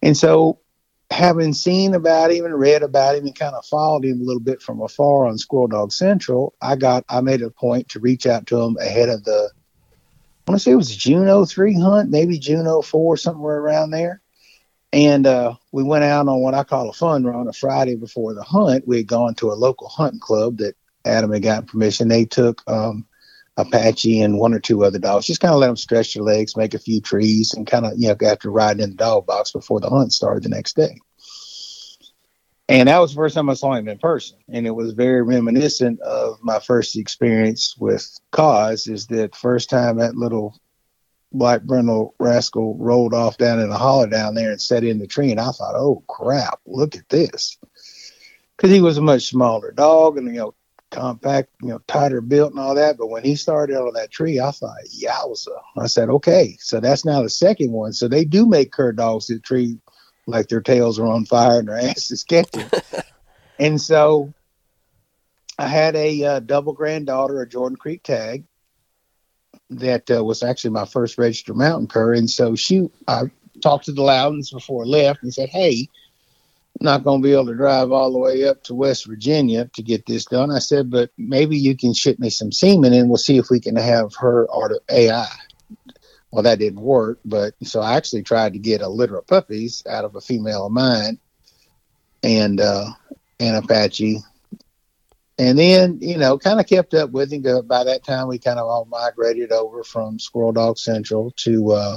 [0.00, 0.60] And so,
[1.10, 4.40] having seen about him and read about him and kind of followed him a little
[4.40, 8.26] bit from afar on Squirrel Dog Central, I got I made a point to reach
[8.26, 9.50] out to him ahead of the
[10.46, 14.20] want to say it was June 03 hunt, maybe June 04, somewhere around there.
[14.92, 18.34] And uh, we went out on what I call a fun run a Friday before
[18.34, 18.86] the hunt.
[18.86, 20.74] We had gone to a local hunting club that
[21.04, 22.08] Adam had gotten permission.
[22.08, 23.06] They took um,
[23.56, 25.26] Apache and one or two other dogs.
[25.26, 27.92] Just kind of let them stretch their legs, make a few trees, and kind of,
[27.96, 30.98] you know, after riding in the dog box before the hunt started the next day.
[32.68, 34.38] And that was the first time I saw him in person.
[34.48, 39.98] And it was very reminiscent of my first experience with Cause, is that first time
[39.98, 40.58] that little
[41.32, 45.06] black brindle rascal rolled off down in the hollow down there and sat in the
[45.06, 45.30] tree.
[45.30, 47.58] And I thought, oh, crap, look at this.
[48.56, 50.54] Because he was a much smaller dog and, you know,
[50.90, 52.96] compact, you know, tighter built and all that.
[52.96, 55.58] But when he started out of that tree, I thought, yowza.
[55.76, 57.92] I said, okay, so that's now the second one.
[57.92, 59.78] So they do make cur dogs that treat
[60.26, 62.70] like their tails are on fire and their asses catching.
[63.58, 64.32] and so
[65.58, 68.44] I had a uh, double granddaughter, a Jordan Creek tag,
[69.70, 72.14] that uh, was actually my first registered mountain cur.
[72.14, 73.24] And so she, I
[73.62, 75.88] talked to the Loudons before I left and said, hey,
[76.80, 79.82] not going to be able to drive all the way up to West Virginia to
[79.82, 80.50] get this done.
[80.50, 83.60] I said, but maybe you can ship me some semen and we'll see if we
[83.60, 85.28] can have her art AI.
[86.32, 89.84] Well, that didn't work, but so I actually tried to get a litter of puppies
[89.88, 91.18] out of a female of mine
[92.22, 92.86] and uh,
[93.38, 94.20] and Apache.
[95.38, 97.42] And then, you know, kind of kept up with him.
[97.66, 101.96] By that time, we kind of all migrated over from Squirrel Dog Central to uh,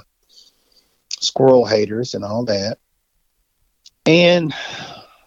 [1.20, 2.80] Squirrel Haters and all that.
[4.06, 4.54] And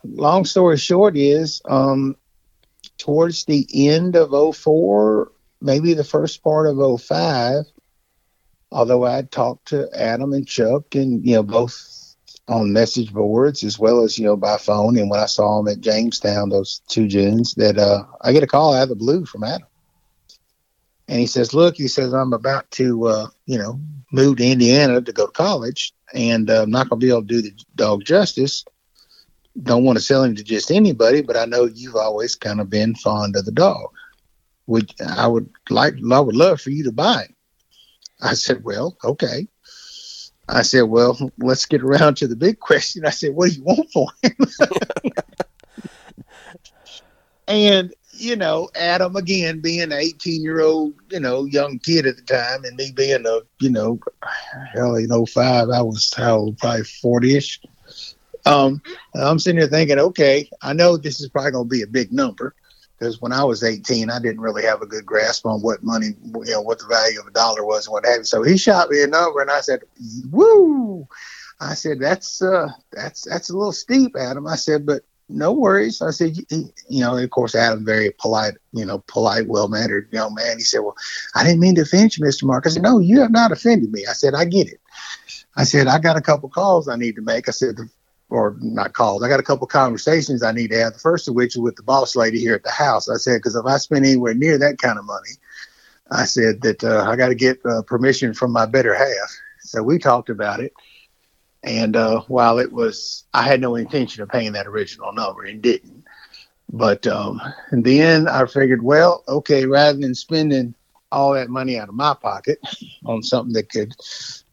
[0.04, 2.16] long story short is, um,
[2.96, 7.64] towards the end of 04, maybe the first part of 05,
[8.70, 12.16] although I talked to Adam and Chuck and, you know, both
[12.48, 14.98] on message boards as well as, you know, by phone.
[14.98, 18.46] And when I saw them at Jamestown, those two Junes, that uh, I get a
[18.46, 19.68] call out of the blue from Adam.
[21.08, 23.80] And he says, look, he says, I'm about to, uh, you know,
[24.12, 27.22] move to Indiana to go to college and uh, I'm not going to be able
[27.22, 28.64] to do the dog justice.
[29.60, 32.70] Don't want to sell him to just anybody, but I know you've always kind of
[32.70, 33.90] been fond of the dog.
[34.66, 37.34] Would I would like I would love for you to buy him.
[38.20, 39.48] I said, well, okay.
[40.48, 43.04] I said, well, let's get around to the big question.
[43.04, 44.36] I said, what do you want for him?
[47.48, 52.16] and you know, Adam again being an 18 year old, you know, young kid at
[52.16, 54.00] the time, and me being a, you know,
[54.72, 57.60] hell, in 05, I was how probably 40 ish.
[58.44, 58.82] Um,
[59.14, 62.12] I'm sitting there thinking, okay, I know this is probably going to be a big
[62.12, 62.54] number
[62.98, 66.08] because when I was 18, I didn't really have a good grasp on what money,
[66.24, 68.24] you know, what the value of a dollar was and what have you.
[68.24, 69.82] So he shot me a number, and I said,
[70.30, 71.06] "Woo!"
[71.60, 76.00] I said, "That's uh, that's that's a little steep, Adam." I said, "But no worries.
[76.00, 76.44] I said, you,
[76.88, 80.56] you know, of course, Adam, very polite, you know, polite, well mannered young man.
[80.56, 80.96] He said, well,
[81.34, 82.44] I didn't mean to offend you, Mr.
[82.44, 82.66] Mark.
[82.66, 84.06] I said, no, you have not offended me.
[84.06, 84.80] I said, I get it.
[85.56, 87.48] I said, I got a couple calls I need to make.
[87.48, 87.76] I said,
[88.30, 89.22] or not calls.
[89.22, 90.92] I got a couple conversations I need to have.
[90.94, 93.08] The first of which is with the boss lady here at the house.
[93.08, 95.30] I said, because if I spend anywhere near that kind of money,
[96.10, 99.30] I said that uh, I got to get uh, permission from my better half.
[99.60, 100.72] So we talked about it.
[101.62, 105.60] And uh, while it was, I had no intention of paying that original number and
[105.60, 106.04] didn't.
[106.70, 107.40] But um,
[107.72, 110.74] in the end, I figured, well, okay, rather than spending
[111.10, 112.58] all that money out of my pocket
[113.04, 113.94] on something that could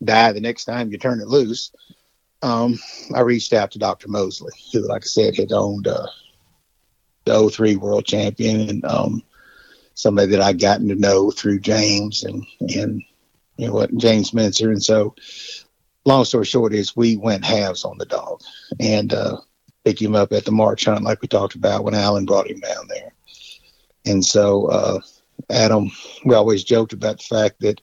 [0.04, 1.72] die the next time you turn it loose,
[2.46, 2.78] um,
[3.16, 4.08] I reached out to Dr.
[4.08, 6.06] Mosley, who, like I said, had owned uh,
[7.26, 9.24] the 03 world champion and um,
[9.96, 13.02] somebody that I'd gotten to know through James and, and
[13.58, 14.70] you know what, James Mincer.
[14.70, 15.16] And so
[16.06, 18.42] long story short is we went halves on the dog
[18.80, 19.38] and uh,
[19.84, 22.60] picked him up at the March hunt, like we talked about when Alan brought him
[22.60, 23.12] down there.
[24.06, 25.00] And so uh,
[25.50, 25.90] Adam,
[26.26, 27.82] we always joked about the fact that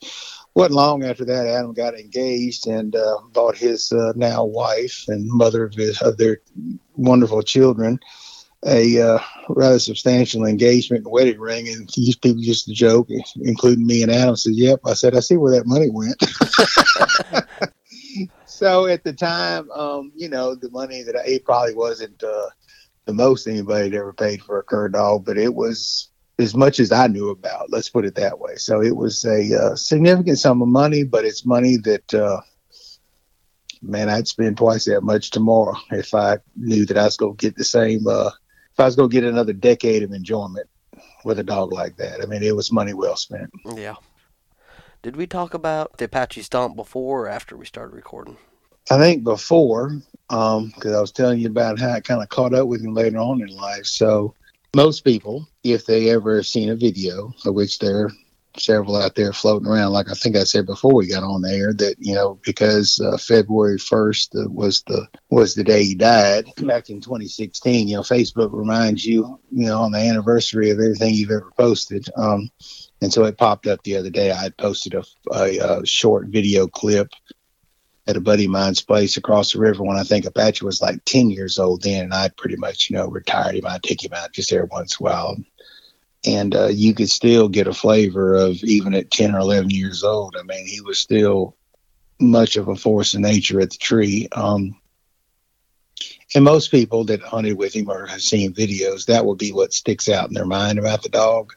[0.54, 5.26] wasn't long after that Adam got engaged and uh, bought his uh, now wife and
[5.26, 6.40] mother of, his, of their
[6.96, 7.98] wonderful children
[8.64, 11.68] a uh, rather substantial engagement and wedding ring.
[11.68, 13.08] And these people used to joke,
[13.40, 16.22] including me and Adam, said, "Yep." I said, "I see where that money went."
[18.46, 22.50] so at the time, um, you know, the money that I, it probably wasn't uh,
[23.06, 26.80] the most anybody had ever paid for a cur dog, but it was as much
[26.80, 27.70] as I knew about.
[27.70, 28.56] Let's put it that way.
[28.56, 32.40] So it was a uh, significant sum of money, but it's money that, uh,
[33.82, 37.46] man, I'd spend twice that much tomorrow if I knew that I was going to
[37.46, 38.06] get the same.
[38.06, 38.30] Uh,
[38.72, 40.68] if I was going to get another decade of enjoyment
[41.24, 43.50] with a dog like that, I mean, it was money well spent.
[43.76, 43.96] Yeah.
[45.02, 48.36] Did we talk about the Apache Stomp before or after we started recording?
[48.90, 52.54] I think before, because um, I was telling you about how I kind of caught
[52.54, 53.86] up with me later on in life.
[53.86, 54.34] So
[54.74, 58.10] most people, if they ever seen a video, of which there are
[58.56, 61.72] several out there floating around, like I think I said before we got on there,
[61.74, 66.46] that you know because uh, February first uh, was the was the day he died
[66.62, 67.88] back in 2016.
[67.88, 72.06] You know, Facebook reminds you, you know, on the anniversary of everything you've ever posted.
[72.16, 72.50] Um,
[73.00, 74.30] and so it popped up the other day.
[74.30, 77.10] I had posted a, a, a short video clip
[78.06, 81.04] at a buddy of mine's place across the river when I think Apache was like
[81.04, 82.04] 10 years old then.
[82.04, 83.66] And I pretty much, you know, retired him.
[83.66, 85.36] I'd take him out just every once in a while.
[86.24, 90.02] And uh, you could still get a flavor of even at 10 or 11 years
[90.02, 90.36] old.
[90.38, 91.56] I mean, he was still
[92.20, 94.28] much of a force of nature at the tree.
[94.32, 94.80] Um,
[96.34, 99.72] and most people that hunted with him or have seen videos, that will be what
[99.72, 101.52] sticks out in their mind about the dog.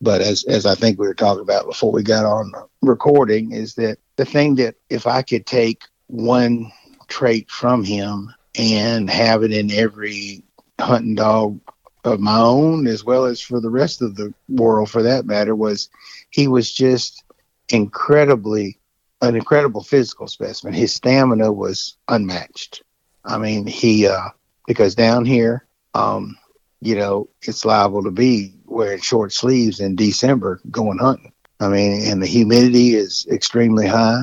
[0.00, 2.52] But as as I think we were talking about before we got on
[2.82, 6.70] recording, is that the thing that if I could take one
[7.08, 10.44] trait from him and have it in every
[10.80, 11.60] hunting dog
[12.04, 15.54] of my own, as well as for the rest of the world for that matter,
[15.54, 15.88] was
[16.30, 17.24] he was just
[17.70, 18.78] incredibly
[19.22, 20.74] an incredible physical specimen.
[20.74, 22.82] His stamina was unmatched.
[23.24, 24.28] I mean, he uh,
[24.66, 26.36] because down here, um,
[26.80, 31.32] you know, it's liable to be wearing short sleeves in December going hunting.
[31.64, 34.22] I mean, and the humidity is extremely high,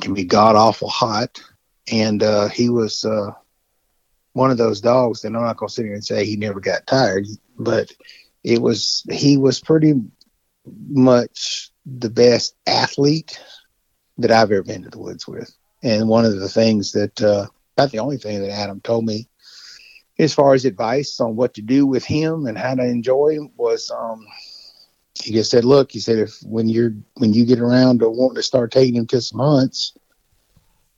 [0.00, 1.42] can be god awful hot.
[1.90, 3.32] And uh, he was uh,
[4.34, 6.60] one of those dogs that I'm not going to sit here and say he never
[6.60, 7.26] got tired,
[7.58, 7.90] but
[8.44, 9.94] it was, he was pretty
[10.88, 13.40] much the best athlete
[14.18, 15.50] that I've ever been to the woods with.
[15.82, 19.28] And one of the things that, uh, about the only thing that Adam told me
[20.18, 23.50] as far as advice on what to do with him and how to enjoy him
[23.56, 24.26] was um,
[25.14, 28.36] he just said, look, he said, if when you're when you get around to wanting
[28.36, 29.96] to start taking him to some hunts,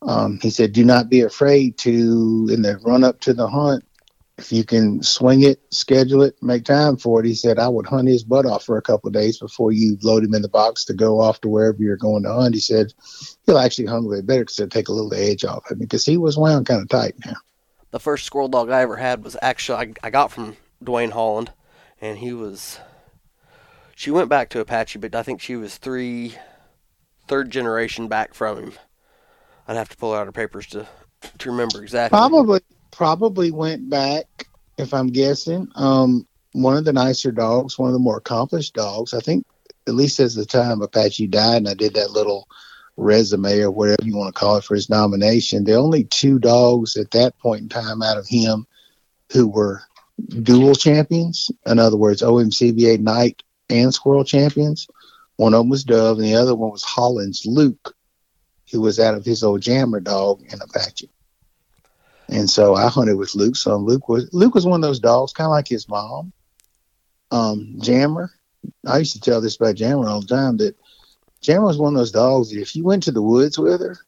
[0.02, 3.84] um, he said, do not be afraid to in the run up to the hunt.
[4.36, 7.26] If you can swing it, schedule it, make time for it.
[7.26, 9.96] He said, I would hunt his butt off for a couple of days before you
[10.02, 12.54] load him in the box to go off to wherever you're going to hunt.
[12.54, 12.92] He said,
[13.46, 15.86] he'll actually hunt a little better because it'll take a little edge off of me
[15.86, 17.36] because he was wound kind of tight now
[17.94, 21.52] the first squirrel dog I ever had was actually I, I got from Dwayne Holland,
[22.00, 22.80] and he was.
[23.96, 26.34] She went back to Apache, but I think she was three,
[27.28, 28.72] third generation back from him.
[29.66, 30.86] I'd have to pull out her papers to
[31.38, 32.16] to remember exactly.
[32.16, 34.26] Probably, probably went back.
[34.76, 39.14] If I'm guessing, um, one of the nicer dogs, one of the more accomplished dogs.
[39.14, 39.46] I think,
[39.86, 42.48] at least as the time Apache died, and I did that little
[42.96, 45.64] resume or whatever you want to call it for his nomination.
[45.64, 48.66] The only two dogs at that point in time out of him
[49.32, 49.82] who were
[50.42, 54.86] dual champions, in other words, OMCBA night and squirrel champions.
[55.36, 57.94] One of them was Dove, and the other one was Holland's Luke,
[58.70, 61.10] who was out of his old jammer dog in Apache.
[62.28, 63.56] And so I hunted with Luke.
[63.56, 66.32] So Luke was Luke was one of those dogs, kind of like his mom,
[67.30, 68.30] um, Jammer.
[68.86, 70.76] I used to tell this about Jammer all the time that
[71.42, 73.98] Jammer was one of those dogs that if you went to the woods with her,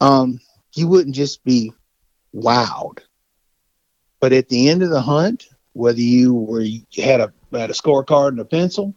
[0.00, 0.40] um,
[0.74, 1.72] you wouldn't just be
[2.34, 2.98] wowed.
[4.20, 7.74] But at the end of the hunt, whether you were you had a had a
[7.74, 8.94] scorecard and a pencil,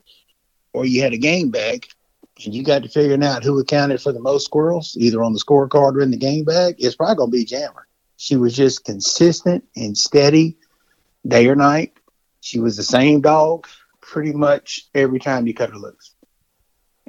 [0.73, 1.87] or you had a game bag,
[2.43, 5.39] and you got to figuring out who accounted for the most squirrels, either on the
[5.39, 7.87] scorecard or in the game bag, it's probably gonna be Jammer.
[8.17, 10.57] She was just consistent and steady,
[11.27, 11.93] day or night.
[12.39, 13.67] She was the same dog
[13.99, 16.15] pretty much every time you cut her loose.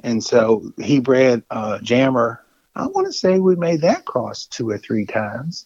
[0.03, 2.43] And so he bred uh, Jammer.
[2.75, 5.65] I want to say we made that cross two or three times.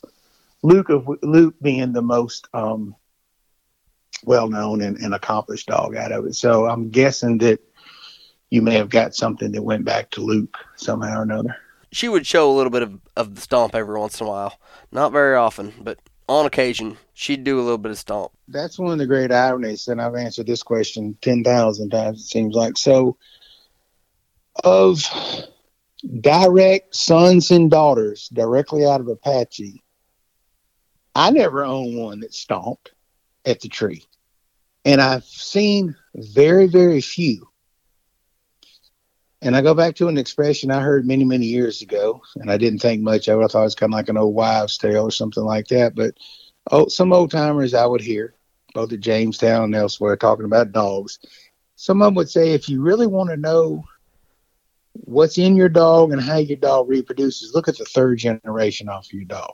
[0.63, 2.95] Luke of Luke being the most um,
[4.23, 6.35] well known and, and accomplished dog out of it.
[6.35, 7.59] So I'm guessing that
[8.49, 11.55] you may have got something that went back to Luke somehow or another.
[11.91, 14.59] She would show a little bit of, of the stomp every once in a while.
[14.91, 18.31] Not very often, but on occasion, she'd do a little bit of stomp.
[18.47, 22.55] That's one of the great ironies, and I've answered this question 10,000 times, it seems
[22.55, 22.77] like.
[22.77, 23.17] So,
[24.63, 25.03] of
[26.21, 29.81] direct sons and daughters directly out of Apache,
[31.15, 32.91] I never owned one that stomped
[33.47, 34.03] at the tree.
[34.85, 37.47] And I've seen very, very few.
[39.41, 42.57] And I go back to an expression I heard many, many years ago, and I
[42.57, 43.43] didn't think much of it.
[43.43, 45.95] I thought it was kind of like an old wives' tale or something like that.
[45.95, 46.15] But
[46.71, 48.33] oh, some old timers I would hear,
[48.73, 51.19] both at Jamestown and elsewhere, talking about dogs.
[51.75, 53.83] Some of them would say, if you really want to know
[54.93, 59.05] what's in your dog and how your dog reproduces, look at the third generation off
[59.05, 59.53] of your dog.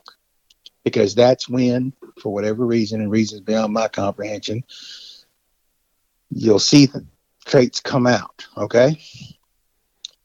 [0.84, 4.64] Because that's when, for whatever reason, and reasons beyond my comprehension,
[6.30, 7.06] you'll see the
[7.44, 8.46] traits come out.
[8.56, 9.00] Okay.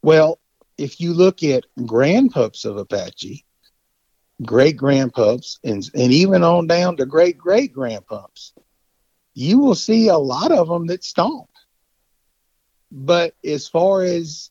[0.02, 0.40] Well,
[0.78, 3.46] if you look at grandpups of Apache,
[4.46, 8.54] great grandpups, and, and even on down to great great grandpups,
[9.34, 11.50] you will see a lot of them that stomp.
[12.92, 14.50] But as far as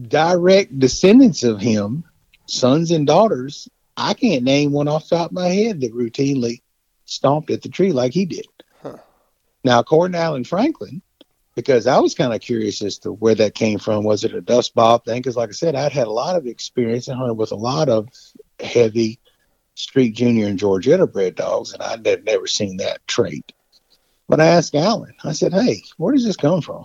[0.00, 2.04] direct descendants of him,
[2.46, 6.62] sons and daughters, I can't name one off the top of my head that routinely
[7.04, 8.46] stomped at the tree like he did.
[8.82, 8.96] Huh.
[9.64, 11.02] Now, according to Alan Franklin,
[11.54, 14.04] because I was kind of curious as to where that came from.
[14.04, 15.20] Was it a dust bob thing?
[15.20, 17.88] Because, like I said, I'd had a lot of experience and hunted with a lot
[17.88, 18.08] of
[18.60, 19.18] heavy
[19.74, 23.52] Streak Junior and Georgetta bred dogs, and I'd never seen that trait.
[24.28, 26.84] But I asked Alan, I said, hey, where does this come from?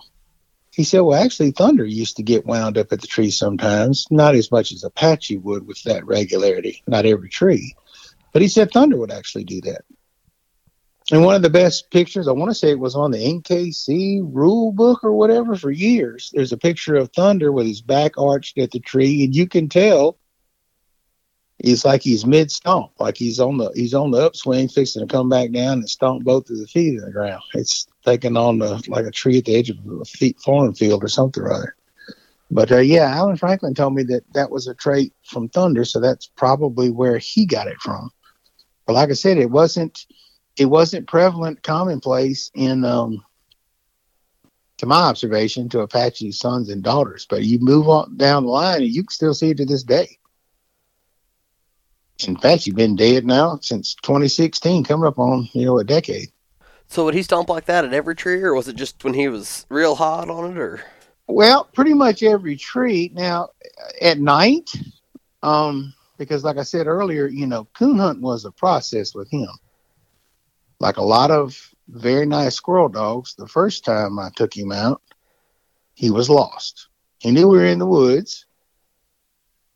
[0.78, 4.36] He said, well, actually, Thunder used to get wound up at the tree sometimes, not
[4.36, 7.74] as much as Apache would with that regularity, not every tree.
[8.32, 9.84] But he said Thunder would actually do that.
[11.10, 14.20] And one of the best pictures, I want to say it was on the NKC
[14.22, 16.30] rule book or whatever for years.
[16.32, 19.68] There's a picture of Thunder with his back arched at the tree, and you can
[19.68, 20.16] tell
[21.58, 25.12] he's like he's mid stomp, like he's on the he's on the upswing, fixing to
[25.12, 27.42] come back down and stomp both of the feet in the ground.
[27.52, 31.04] It's taking on the like a tree at the edge of a feet farm field
[31.04, 31.76] or something or other.
[32.50, 36.00] But uh, yeah, Alan Franklin told me that that was a trait from Thunder, so
[36.00, 38.10] that's probably where he got it from.
[38.86, 40.06] But like I said, it wasn't
[40.56, 43.24] it wasn't prevalent, commonplace in, um,
[44.78, 47.26] to my observation, to Apache sons and daughters.
[47.28, 49.82] But you move on down the line, and you can still see it to this
[49.82, 50.18] day.
[52.26, 56.30] In fact, you've been dead now since 2016, coming up on you know a decade.
[56.88, 59.28] So would he stomp like that at every tree, or was it just when he
[59.28, 60.82] was real hot on it, or?
[61.26, 63.10] Well, pretty much every tree.
[63.14, 63.50] Now,
[64.00, 64.70] at night,
[65.42, 69.48] um, because like I said earlier, you know, coon hunt was a process with him
[70.80, 75.02] like a lot of very nice squirrel dogs, the first time I took him out,
[75.94, 76.88] he was lost.
[77.18, 78.46] He knew we were in the woods.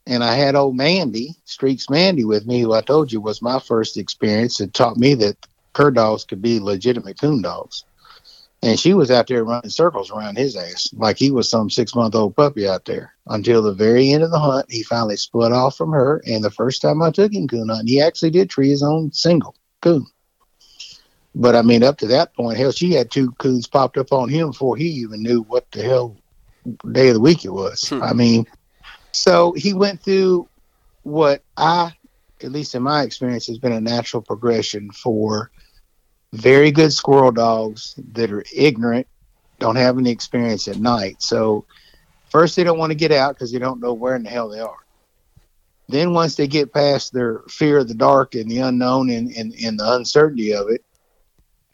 [0.06, 3.60] And I had old Mandy, Streaks Mandy, with me, who I told you was my
[3.60, 5.36] first experience and taught me that
[5.72, 7.84] cur dogs could be legitimate coon dogs.
[8.64, 11.96] And she was out there running circles around his ass like he was some six
[11.96, 14.70] month old puppy out there until the very end of the hunt.
[14.70, 16.22] He finally split off from her.
[16.26, 19.10] And the first time I took him coon hunting, he actually did tree his own
[19.10, 20.06] single coon.
[21.34, 24.28] But I mean, up to that point, hell, she had two coons popped up on
[24.28, 26.16] him before he even knew what the hell
[26.92, 27.88] day of the week it was.
[27.88, 28.02] Hmm.
[28.02, 28.46] I mean,
[29.12, 30.48] so he went through
[31.02, 31.94] what I,
[32.42, 35.50] at least in my experience, has been a natural progression for
[36.32, 39.06] very good squirrel dogs that are ignorant,
[39.58, 41.22] don't have any experience at night.
[41.22, 41.64] So,
[42.30, 44.48] first, they don't want to get out because they don't know where in the hell
[44.48, 44.76] they are.
[45.88, 49.52] Then, once they get past their fear of the dark and the unknown and, and,
[49.62, 50.82] and the uncertainty of it,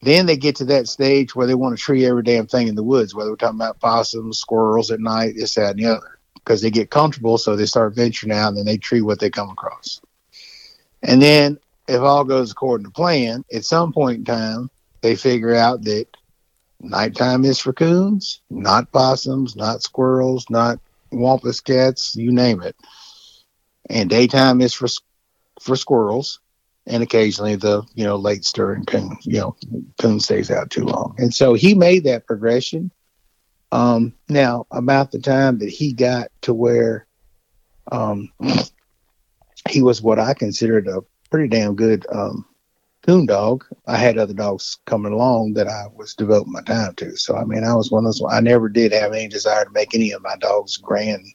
[0.02, 2.74] then they get to that stage where they want to tree every damn thing in
[2.74, 6.18] the woods, whether we're talking about possums, squirrels at night, this, that, and the other,
[6.34, 9.30] because they get comfortable, so they start venturing out and then they tree what they
[9.30, 10.00] come across.
[11.02, 14.70] And then, if all goes according to plan, at some point in time,
[15.00, 16.06] they figure out that
[16.80, 20.78] nighttime is for coons, not possums, not squirrels, not
[21.10, 22.76] wampus cats, you name it.
[23.90, 24.88] And daytime is for
[25.62, 26.40] for squirrels,
[26.86, 29.16] and occasionally the you know late stirring coon.
[29.22, 29.56] You know,
[29.98, 32.90] coon stays out too long, and so he made that progression.
[33.72, 37.06] Um, now, about the time that he got to where
[37.90, 38.30] um,
[39.68, 42.46] he was what I considered a pretty damn good um,
[43.02, 43.64] coon dog.
[43.86, 47.16] I had other dogs coming along that I was devoting my time to.
[47.16, 48.22] So I mean, I was one of those.
[48.28, 51.26] I never did have any desire to make any of my dogs grand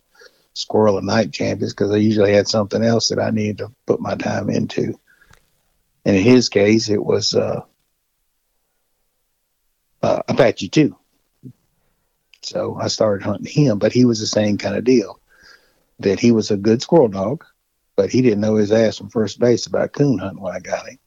[0.53, 3.99] squirrel and night champions because I usually had something else that I needed to put
[3.99, 4.99] my time into.
[6.05, 7.61] And in his case, it was uh,
[10.01, 10.95] uh, Apache too.
[12.41, 15.19] So I started hunting him, but he was the same kind of deal.
[15.99, 17.45] That he was a good squirrel dog,
[17.95, 20.87] but he didn't know his ass from first base about coon hunting when I got
[20.87, 20.97] him.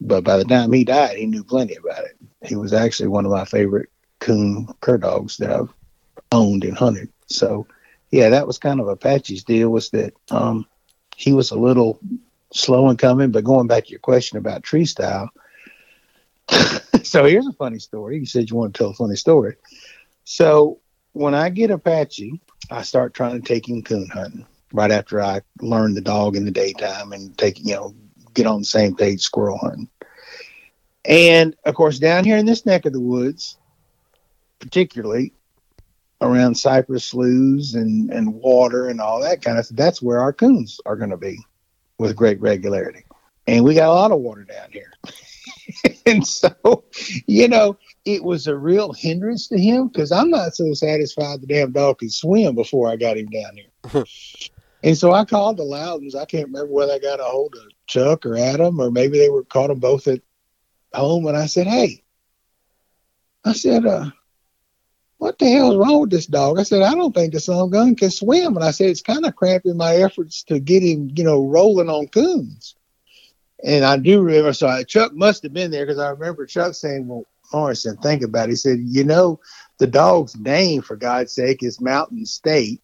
[0.00, 2.16] But by the time he died, he knew plenty about it.
[2.42, 5.72] He was actually one of my favorite coon cur dogs that I've
[6.32, 7.10] owned and hunted.
[7.26, 7.66] So,
[8.10, 10.66] yeah, that was kind of Apache's deal was that um,
[11.16, 12.00] he was a little
[12.52, 13.30] slow in coming.
[13.30, 15.28] But going back to your question about tree style,
[17.02, 18.18] so here's a funny story.
[18.18, 19.56] You said you want to tell a funny story.
[20.24, 20.80] So
[21.12, 22.40] when I get Apache,
[22.70, 26.44] I start trying to take him coon hunting right after I learned the dog in
[26.44, 27.94] the daytime and take, you know,
[28.34, 29.88] get on the same page squirrel hunting.
[31.04, 33.56] And of course, down here in this neck of the woods,
[34.58, 35.32] particularly
[36.20, 40.32] around cypress sloughs and, and water and all that kind of stuff, that's where our
[40.32, 41.38] coons are going to be
[41.98, 43.04] with great regularity.
[43.46, 44.92] And we got a lot of water down here.
[46.06, 46.84] and so,
[47.26, 51.46] you know, it was a real hindrance to him because I'm not so satisfied the
[51.46, 54.04] damn dog could swim before I got him down here.
[54.82, 56.14] and so I called the Loudons.
[56.14, 59.30] I can't remember whether I got a hold of Chuck or Adam, or maybe they
[59.30, 60.20] were caught them both at
[60.94, 61.26] home.
[61.26, 62.02] And I said, Hey,
[63.44, 64.10] I said, uh,
[65.18, 66.58] what the hell is wrong with this dog?
[66.58, 68.56] I said, I don't think the son gun can swim.
[68.56, 71.90] And I said, it's kind of cramping my efforts to get him, you know, rolling
[71.90, 72.74] on coons.
[73.62, 76.74] And I do remember, so I, Chuck must have been there because I remember Chuck
[76.74, 78.52] saying, well, Morrison, think about it.
[78.52, 79.40] He said, you know,
[79.78, 82.80] the dog's name, for God's sake, is Mountain State.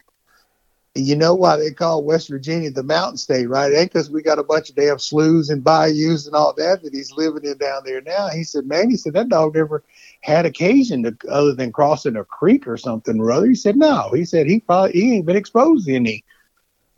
[0.96, 3.70] And you know why they call West Virginia the Mountain State, right?
[3.70, 6.82] It ain't because we got a bunch of damn sloughs and bayous and all that
[6.82, 8.30] that he's living in down there now.
[8.30, 9.84] He said, man, he said that dog never
[10.22, 13.46] had occasion to, other than crossing a creek or something or other.
[13.46, 14.10] He said, no.
[14.14, 16.24] He said he probably he ain't been exposed to any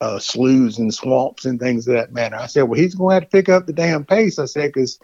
[0.00, 2.36] uh, sloughs and swamps and things of that matter.
[2.36, 4.38] I said, well, he's going to have to pick up the damn pace.
[4.38, 5.00] I said, because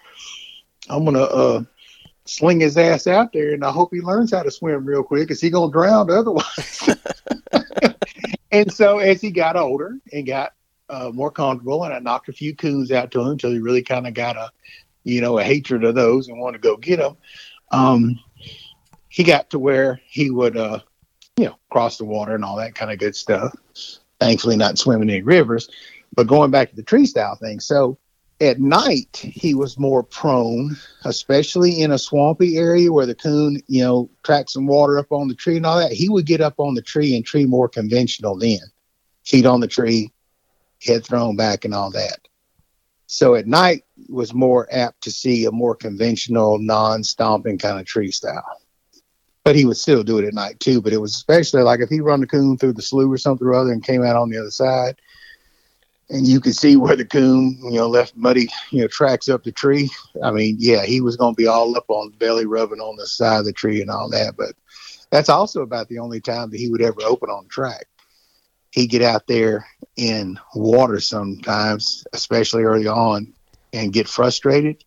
[0.88, 1.64] I'm going to uh,
[2.26, 5.22] sling his ass out there, and I hope he learns how to swim real quick,
[5.22, 6.90] because he gonna drown otherwise.
[8.50, 10.52] and so as he got older and got
[10.88, 13.82] uh, more comfortable, and I knocked a few coons out to him until he really
[13.82, 14.50] kind of got a,
[15.02, 17.16] you know, a hatred of those and wanted to go get them.
[17.70, 18.18] Um,
[19.08, 20.80] he got to where he would, uh,
[21.36, 23.54] you know, cross the water and all that kind of good stuff.
[24.20, 25.68] Thankfully, not swimming any rivers,
[26.14, 27.60] but going back to the tree style thing.
[27.60, 27.98] So
[28.40, 33.82] at night he was more prone, especially in a swampy area where the coon, you
[33.82, 35.92] know, tracked some water up on the tree and all that.
[35.92, 38.60] He would get up on the tree and tree more conventional then,
[39.24, 40.12] feet on the tree,
[40.82, 42.18] head thrown back, and all that.
[43.06, 48.10] So at night was more apt to see a more conventional, non-stomping kind of tree
[48.10, 48.60] style.
[49.44, 50.80] But he would still do it at night too.
[50.80, 53.46] But it was especially like if he run the coon through the slough or something
[53.46, 54.96] or other and came out on the other side,
[56.10, 59.42] and you could see where the coon, you know, left muddy, you know, tracks up
[59.42, 59.90] the tree.
[60.22, 63.06] I mean, yeah, he was going to be all up on belly, rubbing on the
[63.06, 64.36] side of the tree and all that.
[64.36, 64.54] But
[65.10, 67.86] that's also about the only time that he would ever open on track.
[68.72, 73.32] He'd get out there in water sometimes, especially early on,
[73.72, 74.84] and get frustrated.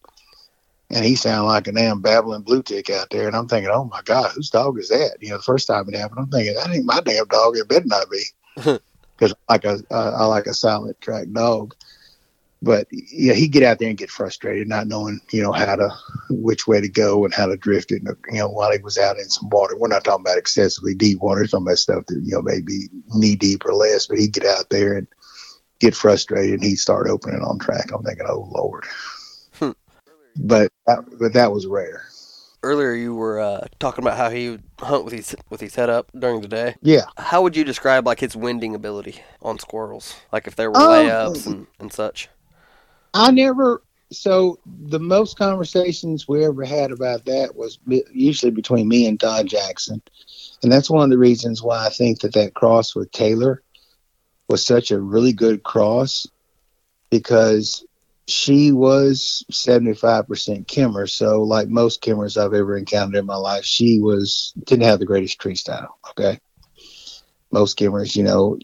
[0.90, 3.28] And he sounded like a damn babbling blue tick out there.
[3.28, 5.18] And I'm thinking, oh my God, whose dog is that?
[5.20, 7.58] You know, the first time it happened, I'm thinking, that ain't my damn dog.
[7.58, 8.80] It better not be.
[9.18, 11.76] because like a uh, I like a silent track dog.
[12.60, 15.90] But yeah, he'd get out there and get frustrated, not knowing you know how to
[16.30, 18.02] which way to go and how to drift it.
[18.04, 21.20] You know, while he was out in some water, we're not talking about excessively deep
[21.20, 21.42] water.
[21.42, 24.08] We're talking about stuff that you know maybe knee deep or less.
[24.08, 25.08] But he'd get out there and
[25.80, 27.92] get frustrated, and he'd start opening on track.
[27.94, 28.86] I'm thinking, oh lord.
[29.54, 29.72] Hmm.
[30.36, 32.08] But that, but that was rare
[32.64, 35.90] earlier you were uh, talking about how he would hunt with his with his head
[35.90, 36.76] up during the day.
[36.82, 37.06] Yeah.
[37.18, 40.16] How would you describe like his winding ability on squirrels?
[40.32, 42.30] Like if there were um, layups and, and such.
[43.14, 43.82] I never.
[44.12, 47.78] So the most conversations we ever had about that was
[48.14, 50.02] usually between me and Todd Jackson,
[50.64, 53.62] and that's one of the reasons why I think that that cross with Taylor
[54.48, 56.26] was such a really good cross.
[57.10, 57.86] because
[58.28, 61.10] she was 75% Kemmer.
[61.10, 65.06] So like most Kemmers i've ever encountered in my life she was didn't have the
[65.06, 66.40] greatest tree style okay?
[67.52, 68.60] Most Kemmers you know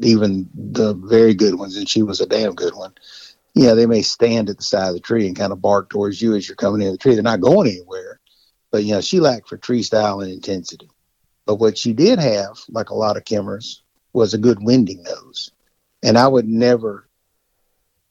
[0.00, 2.94] even the very good ones and she was a damn good one.
[3.54, 6.20] Yeah they may stand at the side of the tree and kind of bark towards
[6.20, 7.14] you as you're coming in the tree.
[7.14, 8.20] They're not going anywhere.
[8.70, 10.90] But you know she lacked for tree style and intensity.
[11.46, 13.80] But what she did have like a lot of Kemmers
[14.14, 15.50] was a good winding nose.
[16.02, 17.03] And i would never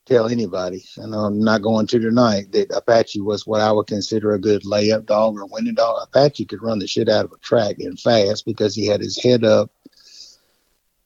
[0.06, 4.34] tell anybody, and I'm not going to tonight, that Apache was what I would consider
[4.34, 5.99] a good layup dog or winning dog.
[6.04, 9.22] Apache could run the shit out of a track and fast because he had his
[9.22, 9.72] head up.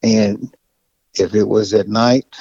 [0.02, 0.56] And
[1.14, 2.36] if it was at night,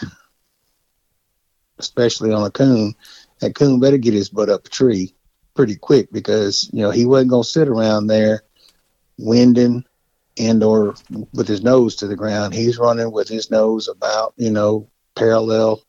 [1.79, 2.95] especially on a coon,
[3.41, 5.15] that coon better get his butt up a tree
[5.55, 8.45] pretty quick because, you know, he wasn't going to sit around there
[9.19, 9.85] winding
[10.39, 10.95] and or
[11.33, 12.55] with his nose to the ground.
[12.55, 15.83] He's running with his nose about, you know, parallel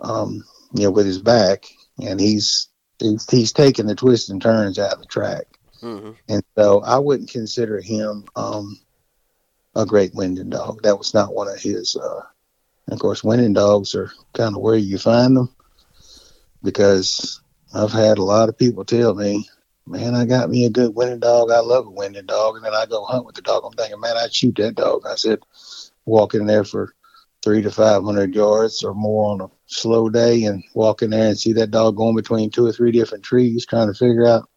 [0.00, 0.44] um,
[0.74, 1.66] you know, with his back,
[2.02, 5.44] and he's he's, he's taking the twists and turns out of the track.
[5.82, 6.12] Mm-hmm.
[6.28, 8.78] And so I wouldn't consider him um,
[9.74, 10.82] a great winding dog.
[10.82, 11.96] That was not one of his.
[11.96, 12.20] Uh,
[12.90, 15.54] of course, winding dogs are kind of where you find them
[16.62, 17.40] because
[17.74, 19.48] I've had a lot of people tell me,
[19.86, 21.50] man, I got me a good winding dog.
[21.50, 22.56] I love a winding dog.
[22.56, 23.64] And then I go hunt with the dog.
[23.64, 25.02] I'm thinking, man, I'd shoot that dog.
[25.06, 25.38] I said,
[26.04, 26.94] walk in there for
[27.42, 31.38] three to 500 yards or more on a slow day and walk in there and
[31.38, 34.48] see that dog going between two or three different trees trying to figure out.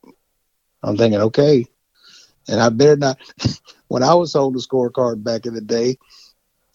[0.81, 1.65] I'm thinking, okay.
[2.49, 3.19] And I better not.
[3.87, 5.97] when I was holding a scorecard back in the day,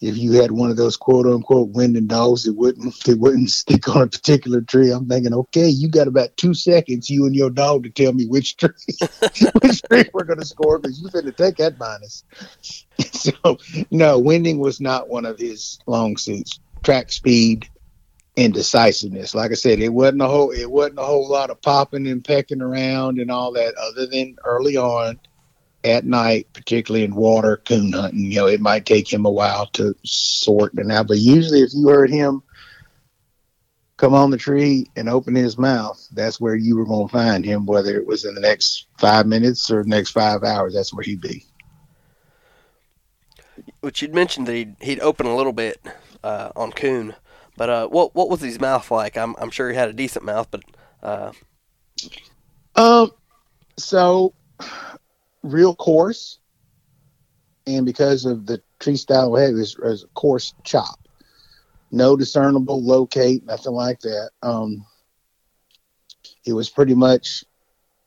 [0.01, 3.87] if you had one of those quote unquote winding dogs that wouldn't it wouldn't stick
[3.89, 7.49] on a particular tree, I'm thinking, okay, you got about two seconds, you and your
[7.49, 8.69] dog, to tell me which tree
[9.61, 12.23] which tree we're gonna score because you finna take that minus.
[13.11, 13.57] so
[13.91, 16.61] no, winding was not one of his long suits.
[16.81, 17.69] Track speed
[18.39, 19.35] and decisiveness.
[19.35, 22.23] Like I said, it wasn't a whole it wasn't a whole lot of popping and
[22.23, 25.19] pecking around and all that other than early on
[25.83, 28.31] at night, particularly in water coon hunting.
[28.31, 31.71] You know, it might take him a while to sort and out, but usually if
[31.73, 32.41] you heard him
[33.97, 37.43] come on the tree and open his mouth, that's where you were going to find
[37.43, 40.73] him, whether it was in the next five minutes or next five hours.
[40.73, 41.45] That's where he'd be.
[43.81, 45.81] Which you'd mentioned that he'd, he'd open a little bit
[46.23, 47.15] uh, on coon,
[47.59, 49.17] but uh, what what was his mouth like?
[49.17, 50.63] I'm I'm sure he had a decent mouth, but
[51.03, 51.33] uh...
[52.77, 53.11] um,
[53.75, 54.33] so
[55.43, 56.39] real coarse,
[57.67, 61.05] and because of the tree style we had, it was, was a coarse chop.
[61.91, 64.29] No discernible locate, nothing like that.
[64.41, 64.85] Um,
[66.45, 67.43] it was pretty much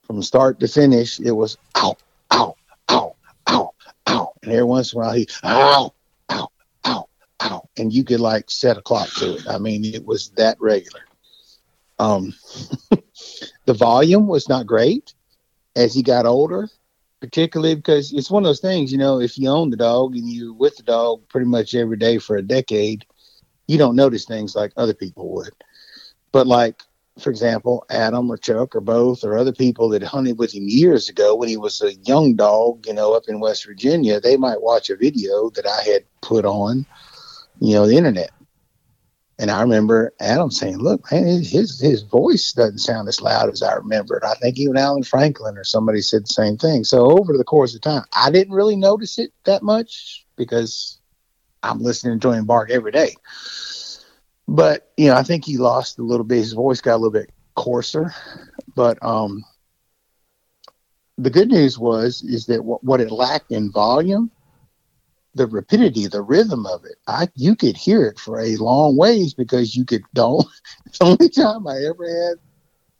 [0.06, 1.20] from start to finish.
[1.20, 1.94] It was ow,
[2.30, 2.56] ow,
[2.88, 3.16] ow,
[3.48, 3.74] ow,
[4.06, 5.92] ow, and every once in a while he ow,
[7.76, 9.48] and you could like set a clock to it.
[9.48, 11.00] I mean, it was that regular.
[11.98, 12.34] Um,
[13.66, 15.14] the volume was not great
[15.76, 16.68] as he got older
[17.22, 20.28] particularly because it's one of those things, you know, if you own the dog and
[20.28, 23.06] you're with the dog pretty much every day for a decade,
[23.68, 25.54] you don't notice things like other people would.
[26.32, 26.82] But like,
[27.20, 31.08] for example, Adam or Chuck or both or other people that hunted with him years
[31.08, 34.60] ago when he was a young dog, you know, up in West Virginia, they might
[34.60, 36.84] watch a video that I had put on,
[37.62, 38.30] you know, the internet.
[39.38, 43.62] And I remember Adam saying, "Look, man, his his voice doesn't sound as loud as
[43.62, 46.84] I remember it." I think even Alan Franklin or somebody said the same thing.
[46.84, 50.98] So over the course of time, I didn't really notice it that much because
[51.62, 53.14] I'm listening to him bark every day.
[54.48, 56.38] But you know, I think he lost a little bit.
[56.38, 58.12] His voice got a little bit coarser.
[58.74, 59.44] But um,
[61.16, 64.31] the good news was is that what, what it lacked in volume
[65.34, 66.96] the rapidity, the rhythm of it.
[67.06, 70.46] I you could hear it for a long ways because you could don't.
[70.84, 72.38] the only time I ever had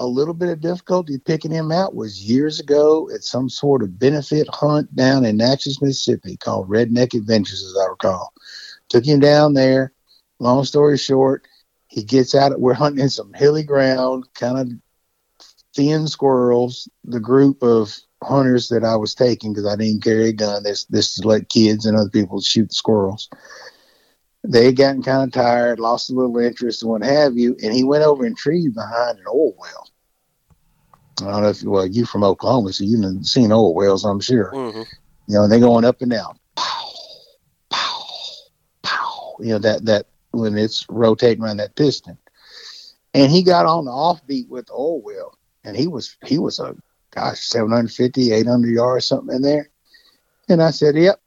[0.00, 3.98] a little bit of difficulty picking him out was years ago at some sort of
[3.98, 8.32] benefit hunt down in Natchez, Mississippi called Redneck Adventures, as I recall.
[8.88, 9.92] Took him down there.
[10.40, 11.46] Long story short,
[11.86, 12.58] he gets out.
[12.58, 14.72] We're hunting in some hilly ground, kind of
[15.74, 16.88] thin squirrels.
[17.04, 20.62] The group of hunters that I was taking because I didn't carry a gun.
[20.62, 23.28] This this to let kids and other people shoot the squirrels.
[24.44, 27.72] They had gotten kind of tired, lost a little interest and what have you, and
[27.72, 29.88] he went over and treed behind an oil well.
[31.20, 34.50] I don't know if well you from Oklahoma, so you've seen oil wells, I'm sure.
[34.52, 34.82] Mm-hmm.
[35.28, 36.38] You know, they're going up and down.
[36.56, 36.92] Pow,
[37.70, 38.04] pow,
[38.82, 39.36] pow.
[39.38, 42.18] You know that that when it's rotating around that piston.
[43.14, 46.58] And he got on the offbeat with the oil well, and he was he was
[46.58, 46.74] a
[47.12, 49.70] gosh, 750, 800 yards, something in there.
[50.48, 51.20] And I said, yep.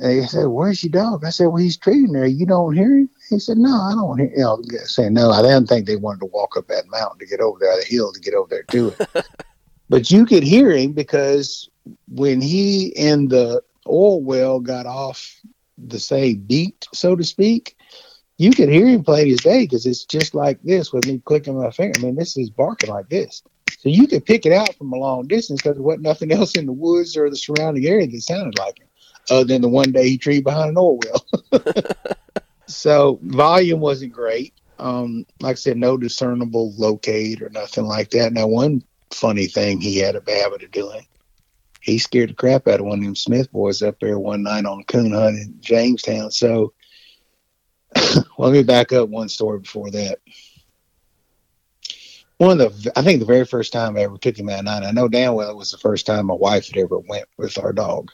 [0.00, 1.24] He said, where's your dog?
[1.24, 2.26] I said, well, he's treating there.
[2.26, 3.10] You don't hear him?
[3.28, 5.30] He said, no, I don't want to, you know, saying no.
[5.30, 7.84] I didn't think they wanted to walk up that mountain to get over there, the
[7.84, 9.26] hill to get over there to it.
[9.88, 11.68] but you could hear him because
[12.08, 15.40] when he and the oil well got off
[15.76, 17.76] the same beat, so to speak,
[18.38, 21.58] you could hear him play his day because it's just like this with me clicking
[21.58, 21.98] my finger.
[21.98, 23.42] I mean, this is barking like this.
[23.78, 26.56] So you could pick it out from a long distance because there wasn't nothing else
[26.56, 28.88] in the woods or the surrounding area that sounded like him,
[29.30, 31.62] other than the one day he treed behind an oil well.
[32.66, 34.54] so volume wasn't great.
[34.78, 38.32] Um, like I said, no discernible locate or nothing like that.
[38.32, 41.06] Now, one funny thing he had a habit of doing,
[41.80, 44.66] he scared the crap out of one of them Smith boys up there one night
[44.66, 46.30] on a coon hunt in Jamestown.
[46.30, 46.72] So
[48.38, 50.18] let me back up one story before that.
[52.38, 54.82] One of the, I think the very first time I ever took him out night,
[54.82, 57.58] I know damn well it was the first time my wife had ever went with
[57.58, 58.10] our dog.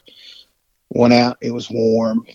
[0.89, 2.25] Went out, it was warm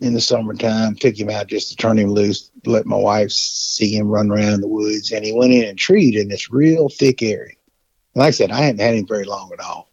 [0.00, 3.96] in the summertime, took him out just to turn him loose, let my wife see
[3.96, 7.22] him run around the woods, and he went in and treed in this real thick
[7.22, 7.54] area.
[8.16, 9.90] Like I said, I hadn't had him very long at all.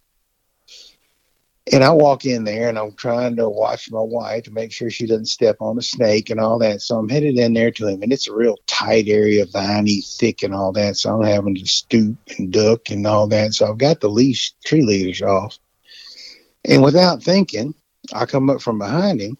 [1.72, 4.90] And I walk in there and I'm trying to watch my wife to make sure
[4.90, 6.82] she doesn't step on a snake and all that.
[6.82, 10.42] So I'm headed in there to him, and it's a real tight area, viney, thick,
[10.42, 10.98] and all that.
[10.98, 13.54] So I'm having to stoop and duck and all that.
[13.54, 15.58] So I've got the leash, tree leaders off.
[16.64, 17.74] And without thinking,
[18.12, 19.38] I come up from behind him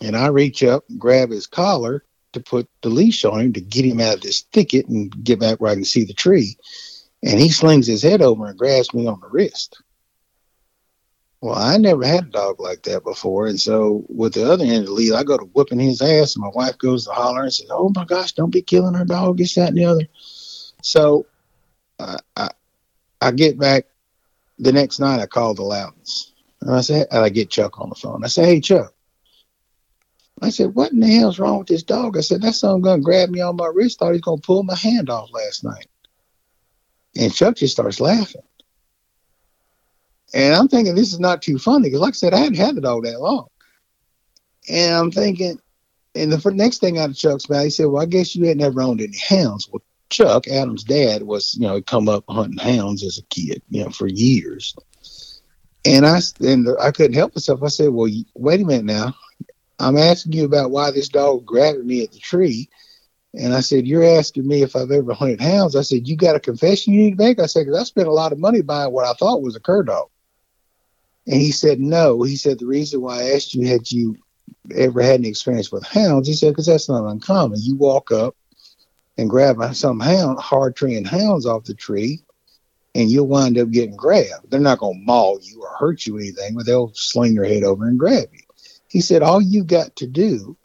[0.00, 3.60] and I reach up and grab his collar to put the leash on him to
[3.60, 6.56] get him out of this thicket and get back where I can see the tree.
[7.22, 9.82] And he slings his head over and grabs me on the wrist.
[11.40, 13.46] Well, I never had a dog like that before.
[13.46, 16.34] And so with the other end of the lead, I go to whooping his ass,
[16.34, 19.04] and my wife goes to holler and says, Oh my gosh, don't be killing our
[19.04, 20.08] dog, this, that, and the other.
[20.82, 21.26] So
[22.00, 22.50] uh, I,
[23.20, 23.86] I get back
[24.58, 26.32] the next night, I call the Loudons.
[26.60, 28.24] And I say, and I get Chuck on the phone.
[28.24, 28.92] I say, Hey, Chuck.
[30.42, 32.16] I said, What in the hell's wrong with this dog?
[32.16, 34.74] I said, That son gonna grab me on my wrist, thought he's gonna pull my
[34.74, 35.86] hand off last night.
[37.16, 38.42] And Chuck just starts laughing.
[40.34, 42.76] And I'm thinking this is not too funny because, like I said, I hadn't had
[42.76, 43.46] it all that long.
[44.68, 45.58] And I'm thinking,
[46.14, 48.62] and the next thing out of Chuck's mouth, he said, "Well, I guess you hadn't
[48.62, 53.02] ever owned any hounds." Well, Chuck, Adam's dad, was you know come up hunting hounds
[53.02, 54.74] as a kid, you know, for years.
[55.86, 57.62] And I and I couldn't help myself.
[57.62, 59.14] I said, "Well, wait a minute now.
[59.78, 62.68] I'm asking you about why this dog grabbed me at the tree."
[63.34, 65.76] And I said, You're asking me if I've ever hunted hounds.
[65.76, 67.38] I said, You got a confession you need to make?
[67.38, 69.60] I said, Because I spent a lot of money buying what I thought was a
[69.60, 70.08] cur dog.
[71.28, 72.22] And he said, no.
[72.22, 74.16] He said, the reason why I asked you, had you
[74.74, 76.26] ever had any experience with hounds?
[76.26, 77.60] He said, because that's not uncommon.
[77.62, 78.34] You walk up
[79.18, 82.22] and grab some hound, hard treeing hounds off the tree,
[82.94, 84.50] and you'll wind up getting grabbed.
[84.50, 87.44] They're not going to maul you or hurt you or anything, but they'll sling their
[87.44, 88.40] head over and grab you.
[88.88, 90.56] He said, all you got to do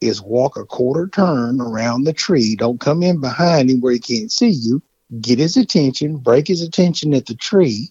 [0.00, 2.56] is walk a quarter turn around the tree.
[2.56, 4.80] Don't come in behind him where he can't see you.
[5.20, 7.90] Get his attention, break his attention at the tree,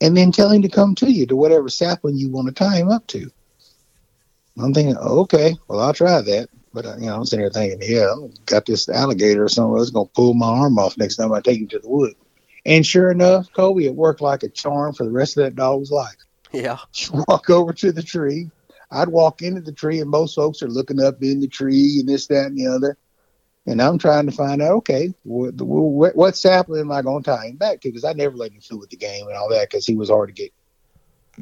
[0.00, 2.76] and then tell him to come to you to whatever sapling you want to tie
[2.76, 3.30] him up to.
[4.58, 6.48] I'm thinking, okay, well, I'll try that.
[6.72, 9.76] But, uh, you know, I'm sitting there thinking, yeah, I've got this alligator or something
[9.78, 12.14] that's going to pull my arm off next time I take him to the wood.
[12.66, 15.90] And sure enough, Colby, it worked like a charm for the rest of that dog's
[15.90, 16.16] life.
[16.52, 16.78] Yeah.
[16.96, 18.50] You walk over to the tree.
[18.90, 22.08] I'd walk into the tree, and most folks are looking up in the tree and
[22.08, 22.96] this, that, and the other.
[23.66, 27.30] And I'm trying to find out, okay, what, what, what sapling am I going to
[27.30, 27.88] tie him back to?
[27.88, 30.10] Because I never let him fool with the game and all that because he was
[30.10, 30.52] hard to get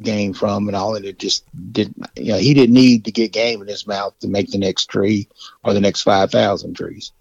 [0.01, 0.95] game from and all.
[0.95, 1.43] And it just
[1.73, 4.57] didn't, you know, he didn't need to get game in his mouth to make the
[4.57, 5.27] next tree
[5.63, 7.11] or the next 5,000 trees.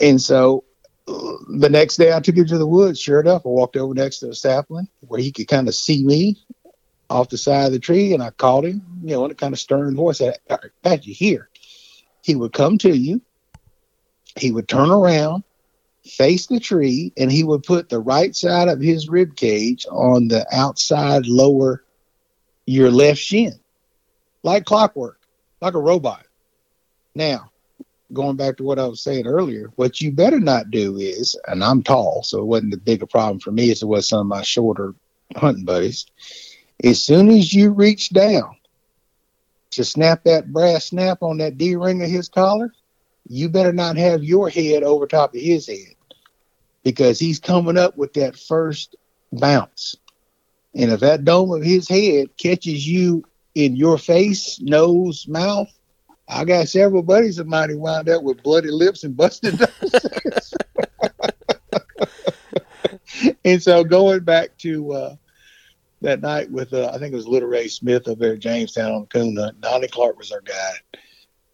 [0.00, 0.62] And so
[1.08, 3.00] uh, the next day I took him to the woods.
[3.00, 6.04] Sure enough, I walked over next to a sapling where he could kind of see
[6.04, 6.38] me
[7.10, 8.14] off the side of the tree.
[8.14, 11.06] And I called him, you know, in a kind of stern voice, I said, Pat,
[11.06, 11.48] you here.
[12.22, 13.20] He would come to you
[14.36, 15.44] he would turn around,
[16.04, 20.28] face the tree, and he would put the right side of his rib cage on
[20.28, 21.84] the outside lower
[22.66, 23.58] your left shin,
[24.42, 25.18] like clockwork,
[25.60, 26.26] like a robot.
[27.14, 27.50] Now,
[28.12, 31.62] going back to what I was saying earlier, what you better not do is, and
[31.62, 34.26] I'm tall, so it wasn't a big problem for me as it was some of
[34.26, 34.94] my shorter
[35.36, 36.06] hunting buddies.
[36.82, 38.56] As soon as you reach down
[39.70, 42.72] to snap that brass snap on that D ring of his collar,
[43.28, 45.94] you better not have your head over top of his head
[46.82, 48.96] because he's coming up with that first
[49.32, 49.96] bounce.
[50.74, 55.68] And if that dome of his head catches you in your face, nose, mouth,
[56.28, 60.54] I got several buddies of mine who wound up with bloody lips and busted noses.
[63.44, 65.16] and so going back to uh,
[66.00, 68.92] that night with, uh, I think it was Little Ray Smith up there at Jamestown
[68.92, 70.72] on the coon hunt, Donnie Clark was our guy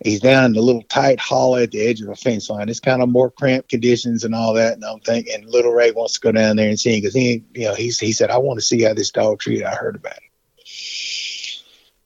[0.04, 2.68] he's down in the little tight hollow at the edge of the fence line.
[2.68, 4.74] It's kind of more cramped conditions and all that.
[4.74, 7.44] And I'm thinking, little Ray wants to go down there and see him because he,
[7.54, 9.64] you know, he's, he said, I want to see how this dog treated.
[9.64, 10.18] I heard about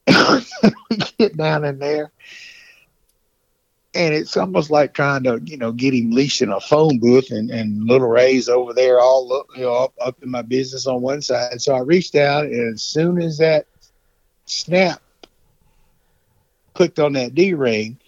[0.07, 0.47] it.
[0.91, 2.11] we get down in there.
[3.95, 7.31] And it's almost like trying to, you know, get him leashed in a phone booth,
[7.31, 10.87] and, and little Ray's over there, all up, you know, up, up in my business
[10.87, 11.61] on one side.
[11.61, 13.67] So I reached out, and as soon as that
[14.47, 15.02] snap
[16.75, 17.99] clicked on that D ring,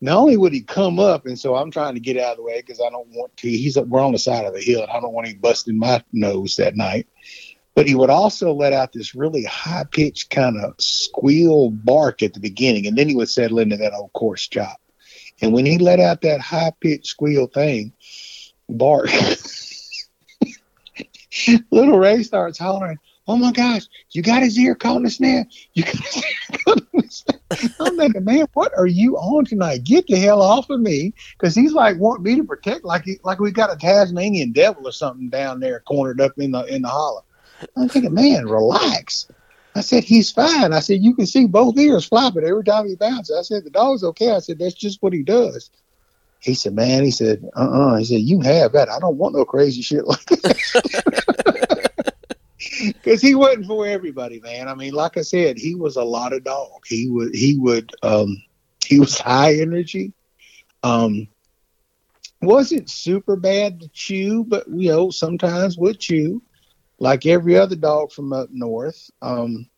[0.00, 2.42] not only would he come up, and so I'm trying to get out of the
[2.42, 3.48] way because I don't want to.
[3.48, 6.02] He's we're on the side of the hill, and I don't want him busting my
[6.12, 7.08] nose that night.
[7.74, 12.34] But he would also let out this really high pitched kind of squeal bark at
[12.34, 14.80] the beginning, and then he would settle into that old coarse chop.
[15.40, 17.92] And when he let out that high pitched squeal thing,
[18.68, 19.10] bark,
[21.70, 22.98] little Ray starts hollering,
[23.28, 25.46] oh my gosh, you got his ear caught in the snare.
[25.74, 27.70] You got his ear caught in the snare.
[27.80, 29.84] I'm thinking, man, what are you on tonight?
[29.84, 31.12] Get the hell off of me.
[31.38, 34.92] Because he's like wanting me to protect like like we got a Tasmanian devil or
[34.92, 37.24] something down there cornered up in the in the hollow.
[37.76, 39.28] I'm thinking, man, relax.
[39.74, 40.72] I said, he's fine.
[40.72, 43.36] I said, you can see both ears flopping every time he bounces.
[43.36, 44.32] I said, the dog's okay.
[44.32, 45.70] I said, that's just what he does.
[46.40, 47.96] He said, man, he said, uh-uh.
[47.96, 48.88] He said, you have that.
[48.88, 51.64] I don't want no crazy shit like that.
[52.84, 54.68] because he wasn't for everybody, man.
[54.68, 56.82] I mean, like I said, he was a lot of dog.
[56.86, 58.42] He would he would um
[58.84, 60.12] he was high energy.
[60.82, 61.28] Um
[62.40, 66.42] wasn't super bad to chew, but you know, sometimes would chew.
[67.00, 69.10] Like every other dog from up north.
[69.22, 69.68] Um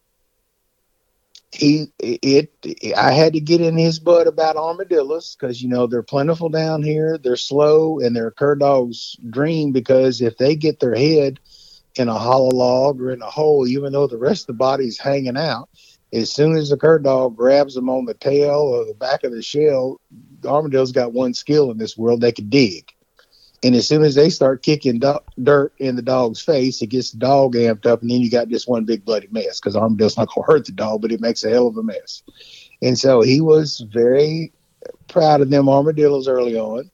[1.52, 5.86] he it, it I had to get in his butt about armadillos because you know
[5.86, 7.18] they're plentiful down here.
[7.18, 11.40] They're slow and they're cur dog's dream because if they get their head
[11.97, 14.99] in a hollow log or in a hole, even though the rest of the body's
[14.99, 15.68] hanging out.
[16.12, 19.32] As soon as the cur dog grabs them on the tail or the back of
[19.32, 20.01] the shell,
[20.41, 22.91] the armadillo's got one skill in this world they can dig.
[23.62, 27.11] And as soon as they start kicking do- dirt in the dog's face, it gets
[27.11, 30.16] the dog amped up, and then you got this one big bloody mess because armadillo's
[30.16, 32.22] not going to hurt the dog, but it makes a hell of a mess.
[32.82, 34.53] And so he was very
[35.09, 36.91] proud of them armadillos early on.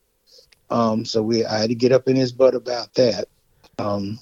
[0.68, 3.28] Um, so we I had to get up in his butt about that.
[3.78, 4.18] Um,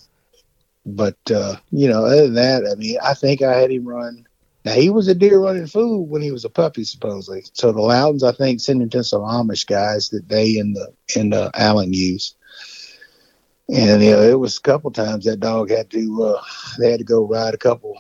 [0.87, 4.27] but uh, you know, other than that, I mean, I think I had him run.
[4.65, 7.45] Now he was a deer running fool when he was a puppy, supposedly.
[7.53, 10.93] So the Loudons, I think, sent him to some Amish guys that they and the
[11.17, 12.35] and the Allen use.
[13.69, 16.43] And you know, it was a couple times that dog had to uh,
[16.79, 17.99] they had to go ride a couple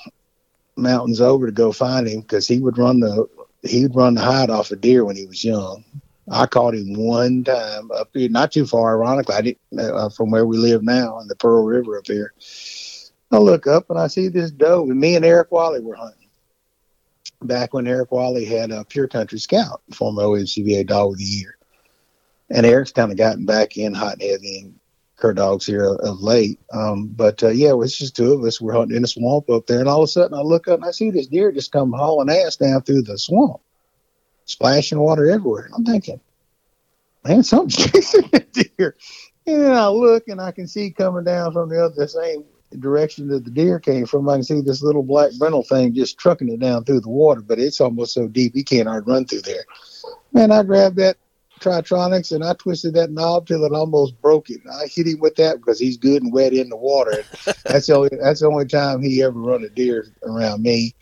[0.76, 3.26] mountains over to go find him because he would run the
[3.62, 5.84] he would run the hide off a deer when he was young.
[6.30, 10.30] I caught him one time up here, not too far, ironically, I didn't, uh, from
[10.30, 12.32] where we live now in the Pearl River up here.
[13.34, 16.28] I look up and I see this doe, and me and Eric Wally were hunting
[17.42, 21.56] back when Eric Wally had a Pure Country Scout, former OMCBA Dog of the Year.
[22.50, 24.78] And Eric's kind of gotten back in hot and heavy and
[25.16, 26.60] cur dogs here of late.
[26.72, 28.60] Um, but uh, yeah, it was just two of us.
[28.60, 30.80] We're hunting in a swamp up there, and all of a sudden I look up
[30.80, 33.60] and I see this deer just come hauling ass down through the swamp,
[34.44, 35.70] splashing water everywhere.
[35.74, 36.20] I'm thinking,
[37.24, 38.96] man, something's chasing that deer.
[39.46, 42.44] And then I look and I can see coming down from the other same
[42.78, 46.18] direction that the deer came from, I can see this little black brindle thing just
[46.18, 49.42] trucking it down through the water, but it's almost so deep he can't run through
[49.42, 49.64] there.
[50.32, 51.16] Man, I grabbed that
[51.60, 54.60] Tri-Tronics and I twisted that knob till it almost broke it.
[54.70, 57.24] I hit him with that because he's good and wet in the water.
[57.64, 60.94] that's the only that's the only time he ever run a deer around me.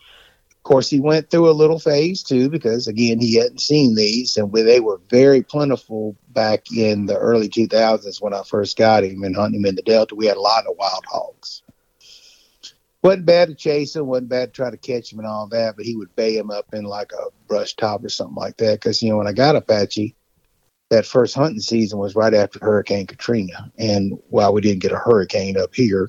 [0.64, 4.36] Of course, he went through a little phase too because again he hadn't seen these,
[4.36, 9.24] and they were very plentiful back in the early 2000s when I first got him
[9.24, 10.14] and hunting him in the Delta.
[10.14, 11.64] We had a lot of wild hogs.
[13.02, 15.74] Wasn't bad to chase him, wasn't bad to try to catch him and all that,
[15.74, 18.74] but he would bay him up in like a brush top or something like that.
[18.74, 20.14] Because you know when I got Apache,
[20.90, 24.96] that first hunting season was right after Hurricane Katrina, and while we didn't get a
[24.96, 26.08] hurricane up here,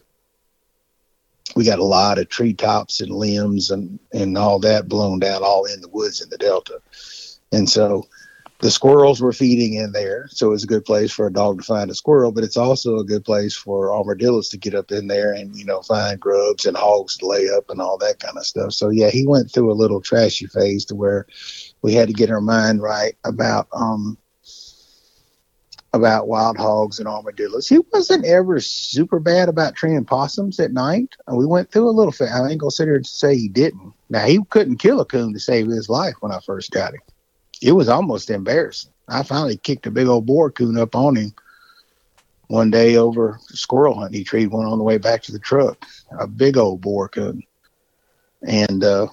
[1.55, 5.65] we got a lot of treetops and limbs and and all that blown down all
[5.65, 6.79] in the woods in the delta.
[7.51, 8.07] And so
[8.59, 11.65] the squirrels were feeding in there so it's a good place for a dog to
[11.65, 15.07] find a squirrel but it's also a good place for armadillos to get up in
[15.07, 18.37] there and you know find grubs and hogs to lay up and all that kind
[18.37, 18.71] of stuff.
[18.71, 21.27] So yeah he went through a little trashy phase to where
[21.81, 24.17] we had to get our mind right about um
[25.93, 27.67] about wild hogs and armadillos.
[27.67, 31.15] He wasn't ever super bad about treeing possums at night.
[31.31, 32.11] We went through a little.
[32.11, 33.93] Fa- I ain't gonna sit here and say he didn't.
[34.09, 37.01] Now he couldn't kill a coon to save his life when I first got him.
[37.61, 38.91] It was almost embarrassing.
[39.07, 41.33] I finally kicked a big old boar coon up on him
[42.47, 44.17] one day over squirrel hunting.
[44.19, 45.85] He treed one on the way back to the truck,
[46.19, 47.43] a big old boar coon,
[48.41, 49.07] and uh,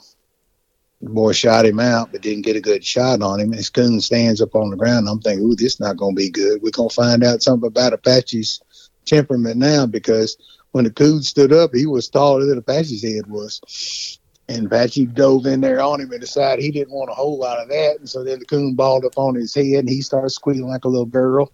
[1.01, 3.53] The boy shot him out, but didn't get a good shot on him.
[3.53, 5.09] His coon stands up on the ground.
[5.09, 6.61] I'm thinking, ooh, this is not going to be good.
[6.63, 8.61] We're going to find out something about Apache's
[9.07, 10.37] temperament now because
[10.73, 14.19] when the coon stood up, he was taller than Apache's head was.
[14.49, 17.59] And Apache dove in there on him and decided he didn't want a whole lot
[17.59, 17.97] of that.
[17.99, 20.85] And so then the coon balled up on his head and he started squealing like
[20.85, 21.53] a little girl.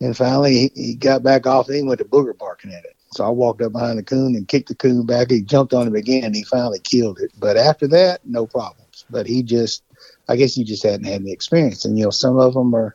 [0.00, 2.96] And finally, he, he got back off and he went to booger barking at it.
[3.10, 5.30] So I walked up behind the coon and kicked the coon back.
[5.30, 6.24] He jumped on him again.
[6.24, 7.32] And he finally killed it.
[7.38, 9.04] But after that, no problems.
[9.10, 9.82] But he just,
[10.28, 11.84] I guess he just hadn't had the experience.
[11.84, 12.94] And you know, some of them are,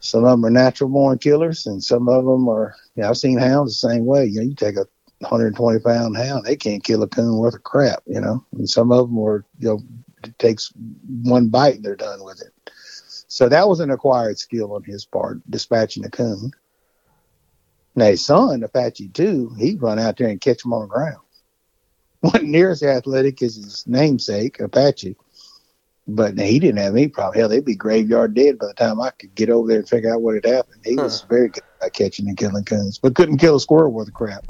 [0.00, 2.76] some of them are natural born killers, and some of them are.
[2.94, 4.26] You know, I've seen hounds the same way.
[4.26, 4.86] You know, you take a
[5.20, 8.02] 120 pound hound, they can't kill a coon worth of crap.
[8.06, 9.44] You know, and some of them are.
[9.58, 9.82] You know,
[10.24, 10.72] it takes
[11.22, 12.72] one bite and they're done with it.
[13.28, 16.52] So that was an acquired skill on his part, dispatching a coon.
[17.96, 21.22] Now his son, Apache too, he'd run out there and catch him on the ground.
[22.22, 25.16] Wasn't near as athletic as his namesake, Apache.
[26.06, 27.40] But he didn't have any problem.
[27.40, 30.14] Hell, they'd be graveyard dead by the time I could get over there and figure
[30.14, 30.82] out what had happened.
[30.84, 31.04] He huh.
[31.04, 34.14] was very good at catching and killing coons, but couldn't kill a squirrel worth of
[34.14, 34.44] crap.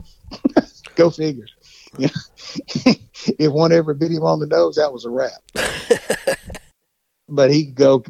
[0.97, 1.47] Go figure.
[1.99, 2.93] You know,
[3.39, 5.41] if one ever bit him on the nose, that was a wrap.
[7.27, 8.05] but he'd go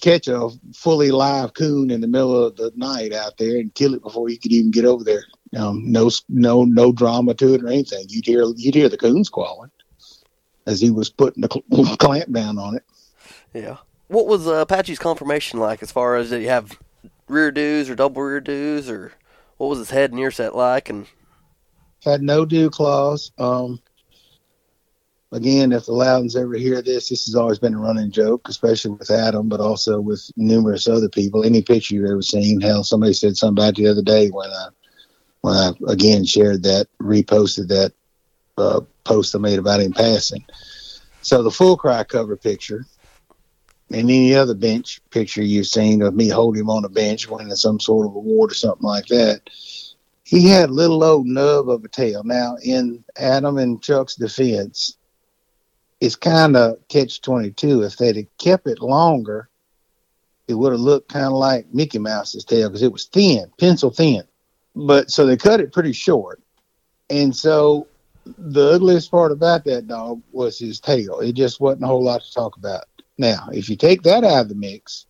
[0.00, 3.94] catch a fully live coon in the middle of the night out there and kill
[3.94, 5.24] it before he could even get over there.
[5.56, 8.06] Um, no, no, no drama to it or anything.
[8.08, 9.70] You'd hear, you'd hear the coons squalling
[10.66, 12.84] as he was putting the cl- clamp down on it.
[13.52, 13.78] Yeah.
[14.08, 16.78] What was uh, Apache's conformation like as far as did he have
[17.28, 19.12] rear dews or double rear dews or
[19.56, 20.88] what was his head and ear set like?
[20.88, 21.06] And
[22.04, 23.32] had no dew claws.
[23.38, 23.80] Um,
[25.32, 28.92] again, if the Loudons ever hear this, this has always been a running joke, especially
[28.92, 31.44] with Adam, but also with numerous other people.
[31.44, 34.68] Any picture you've ever seen, hell, somebody said something about the other day when I,
[35.42, 37.92] when I again shared that, reposted that
[38.58, 40.44] uh, post I made about him passing.
[41.22, 42.86] So the full cry cover picture
[43.90, 47.54] and any other bench picture you've seen of me holding him on a bench winning
[47.56, 49.42] some sort of award or something like that,
[50.24, 52.22] he had a little old nub of a tail.
[52.24, 54.96] Now, in Adam and Chuck's defense,
[56.00, 57.82] it's kind of catch 22.
[57.82, 59.48] If they'd have kept it longer,
[60.48, 63.90] it would have looked kind of like Mickey Mouse's tail because it was thin, pencil
[63.90, 64.24] thin.
[64.74, 66.42] But so they cut it pretty short.
[67.08, 67.86] And so
[68.38, 71.20] the ugliest part about that dog was his tail.
[71.20, 72.84] It just wasn't a whole lot to talk about.
[73.18, 75.06] Now, if you take that out of the mix,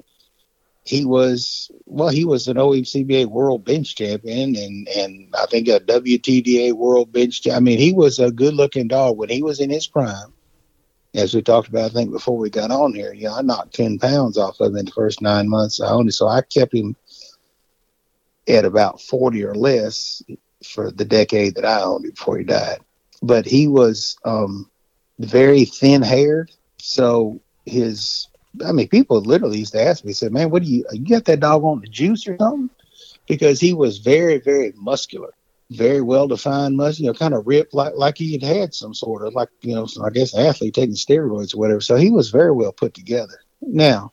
[0.84, 5.78] he was well, he was an OECBA World Bench Champion, and and I think a
[5.80, 7.46] WTDA World Bench.
[7.48, 10.32] I mean, he was a good-looking dog when he was in his prime.
[11.14, 13.74] As we talked about, I think before we got on here, you know, I knocked
[13.74, 16.42] ten pounds off of him in the first nine months I owned him, so I
[16.42, 16.96] kept him
[18.48, 20.22] at about forty or less
[20.64, 22.80] for the decade that I owned him before he died
[23.22, 24.70] but he was um,
[25.18, 26.50] very thin haired.
[26.78, 28.28] So his,
[28.64, 31.26] I mean, people literally used to ask me, said, "Man, what do you you got
[31.26, 32.70] that dog on the juice or something?"
[33.28, 35.32] Because he was very, very muscular,
[35.70, 38.92] very well defined, muscle, you know, kind of ripped like like he had had some
[38.92, 41.80] sort of like you know, I guess athlete taking steroids or whatever.
[41.80, 43.40] So he was very well put together.
[43.62, 44.12] Now,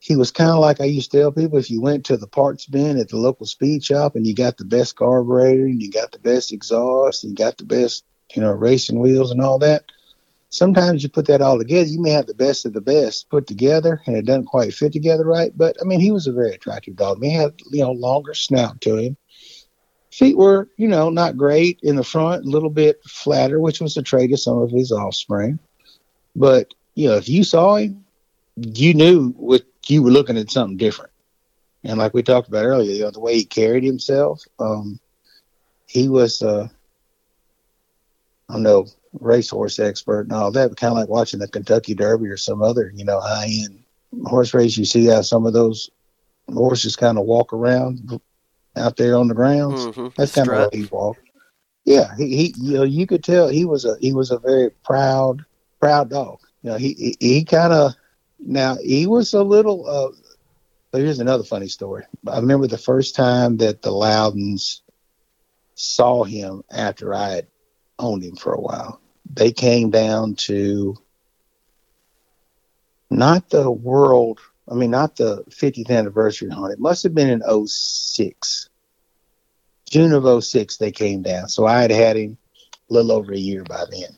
[0.00, 2.26] he was kind of like I used to tell people if you went to the
[2.26, 5.90] parts bin at the local speed shop and you got the best carburetor and you
[5.90, 9.58] got the best exhaust and you got the best, you know, racing wheels and all
[9.58, 9.84] that.
[10.50, 13.46] Sometimes you put that all together, you may have the best of the best put
[13.46, 15.52] together and it doesn't quite fit together right.
[15.54, 17.22] But I mean, he was a very attractive dog.
[17.22, 19.16] He had, you know, longer snout to him.
[20.10, 23.96] Feet were, you know, not great in the front, a little bit flatter, which was
[23.96, 25.58] a trait of some of his offspring.
[26.34, 28.04] But, you know, if you saw him,
[28.56, 31.12] you knew what you were looking at something different.
[31.84, 34.98] And like we talked about earlier, you know, the way he carried himself, um,
[35.86, 36.68] he was, uh,
[38.48, 38.86] I don't know,
[39.20, 42.92] racehorse expert and all that, kind of like watching the Kentucky Derby or some other,
[42.94, 43.82] you know, high end
[44.24, 44.76] horse race.
[44.76, 45.90] You see how some of those
[46.52, 48.20] horses kind of walk around
[48.78, 49.86] out there on the grounds.
[49.86, 50.08] Mm-hmm.
[50.16, 51.20] That's kind of how he walked.
[51.84, 54.70] Yeah, he, he, you know, you could tell he was a he was a very
[54.84, 55.44] proud
[55.80, 56.40] proud dog.
[56.62, 57.94] You know, he he, he kind of
[58.38, 59.88] now he was a little.
[59.88, 60.16] Uh,
[60.90, 62.04] but here's another funny story.
[62.26, 64.82] I remember the first time that the Loudons
[65.74, 67.46] saw him after I had
[67.98, 69.00] owned him for a while.
[69.30, 70.96] They came down to
[73.10, 74.40] not the world.
[74.70, 76.72] I mean, not the 50th anniversary hunt.
[76.72, 78.67] It must have been in 06.
[79.90, 81.48] June of 06, they came down.
[81.48, 82.36] So I had had him
[82.90, 84.16] a little over a year by then.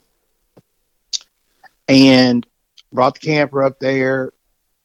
[1.88, 2.46] And
[2.92, 4.32] brought the camper up there,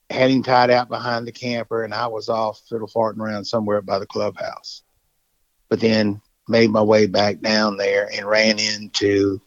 [0.10, 3.82] had him tied out behind the camper, and I was off fiddle farting around somewhere
[3.82, 4.84] by the clubhouse.
[5.70, 9.42] But then made my way back down there and ran into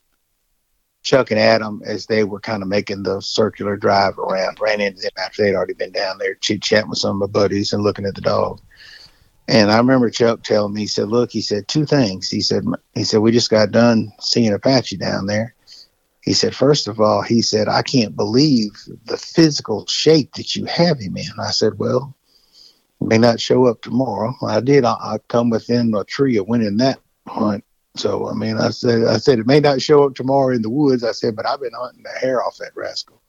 [1.03, 5.03] Chuck and Adam, as they were kind of making the circular drive around, ran into
[5.03, 7.83] them after they'd already been down there chit chatting with some of my buddies and
[7.83, 8.61] looking at the dog.
[9.49, 12.29] And I remember Chuck telling me, he said, "Look," he said, two things.
[12.31, 15.55] He said, "He said we just got done seeing Apache down there."
[16.29, 18.73] He said, first of all, he said, I can't believe
[19.07, 21.31] the physical shape that you have him in.
[21.41, 22.15] I said, well,
[23.01, 24.35] may not show up tomorrow.
[24.43, 24.85] I did.
[24.85, 27.65] I, I come within a tree of winning that hunt.
[27.97, 30.69] So I mean, I said, I said it may not show up tomorrow in the
[30.69, 31.03] woods.
[31.03, 33.23] I said, but I've been hunting the hair off that rascal.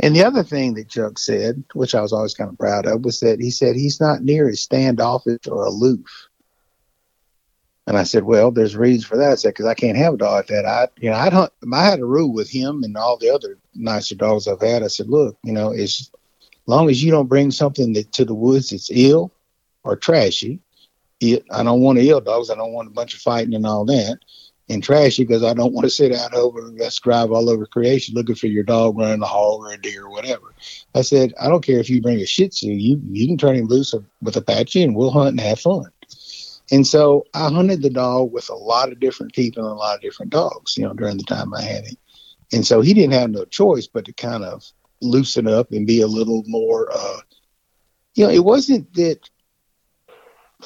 [0.00, 3.04] And the other thing that Chuck said, which I was always kind of proud of,
[3.04, 6.28] was that he said he's not near as standoffish or aloof.
[7.86, 9.32] And I said, well, there's reasons for that.
[9.32, 10.66] I said, because I can't have a dog like that.
[10.66, 13.58] I, you know, I'd hunt, I had a rule with him and all the other
[13.74, 14.82] nicer dogs I've had.
[14.82, 16.10] I said, look, you know, as
[16.66, 19.32] long as you don't bring something that to the woods that's ill
[19.84, 20.60] or trashy,
[21.20, 22.50] it, I don't want ill dogs.
[22.50, 24.18] I don't want a bunch of fighting and all that
[24.68, 28.14] and trashy because I don't want to sit out over let's drive all over creation
[28.14, 30.54] looking for your dog running a hog or a deer or whatever.
[30.94, 33.56] I said, I don't care if you bring a Shih Tzu, you you can turn
[33.56, 35.90] him loose with Apache and we'll hunt and have fun.
[36.72, 39.94] And so I hunted the dog with a lot of different people and a lot
[39.94, 41.96] of different dogs, you know, during the time I had him.
[42.52, 44.64] And so he didn't have no choice but to kind of
[45.00, 47.18] loosen up and be a little more, uh,
[48.14, 49.28] you know, it wasn't that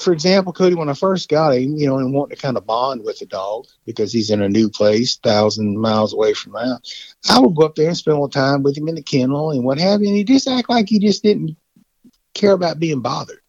[0.01, 2.67] for example, Cody, when I first got him, you know, and wanting to kind of
[2.67, 6.81] bond with the dog because he's in a new place, thousand miles away from that,
[7.29, 9.65] I would go up there and spend little time with him in the kennel and
[9.65, 10.09] what have you.
[10.09, 11.57] And he just act like he just didn't
[12.35, 13.41] care about being bothered.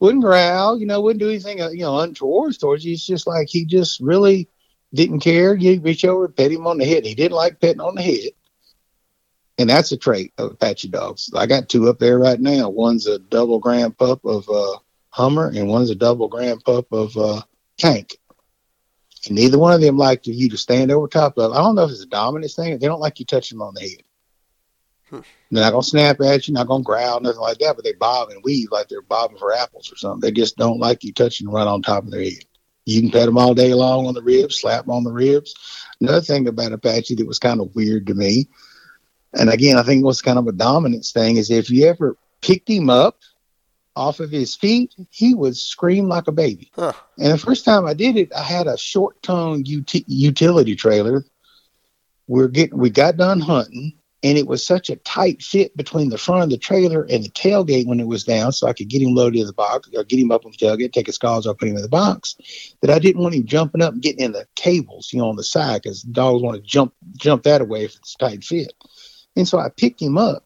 [0.00, 2.92] Wouldn't growl, you know, wouldn't do anything, uh, you know, untoward towards you.
[2.92, 4.48] It's just like he just really
[4.94, 5.54] didn't care.
[5.54, 7.04] You reach over pet him on the head.
[7.04, 8.30] He didn't like petting on the head.
[9.58, 11.30] And that's a trait of Apache dogs.
[11.34, 12.68] I got two up there right now.
[12.68, 14.78] One's a double grand pup of uh,
[15.10, 17.42] Hummer, and one's a double grand pup of uh,
[17.76, 18.18] Tank.
[19.26, 21.52] And neither one of them like you to stand over top of.
[21.52, 22.78] I don't know if it's a dominance thing.
[22.78, 24.02] They don't like you touching them on the head.
[25.10, 25.20] Hmm.
[25.50, 27.74] They're not gonna snap at you, not gonna growl, nothing like that.
[27.74, 30.20] But they bob and weave like they're bobbing for apples or something.
[30.20, 32.44] They just don't like you touching right on top of their head.
[32.84, 35.54] You can pet them all day long on the ribs, slap them on the ribs.
[36.00, 38.48] Another thing about Apache that was kind of weird to me,
[39.34, 42.16] and again, I think it was kind of a dominance thing is if you ever
[42.40, 43.18] picked him up
[43.98, 46.70] off of his feet, he would scream like a baby.
[46.74, 46.92] Huh.
[47.18, 51.24] And the first time I did it, I had a short tongue ut- utility trailer.
[52.28, 56.18] We're getting, we got done hunting, and it was such a tight fit between the
[56.18, 59.02] front of the trailer and the tailgate when it was down, so I could get
[59.02, 61.46] him loaded in the box or get him up on the tailgate, take his calls
[61.46, 62.36] off, put him in the box.
[62.82, 65.36] That I didn't want him jumping up and getting in the cables, you know, on
[65.36, 68.72] the side because dogs want to jump jump that away if it's tight fit.
[69.34, 70.44] And so I picked him up,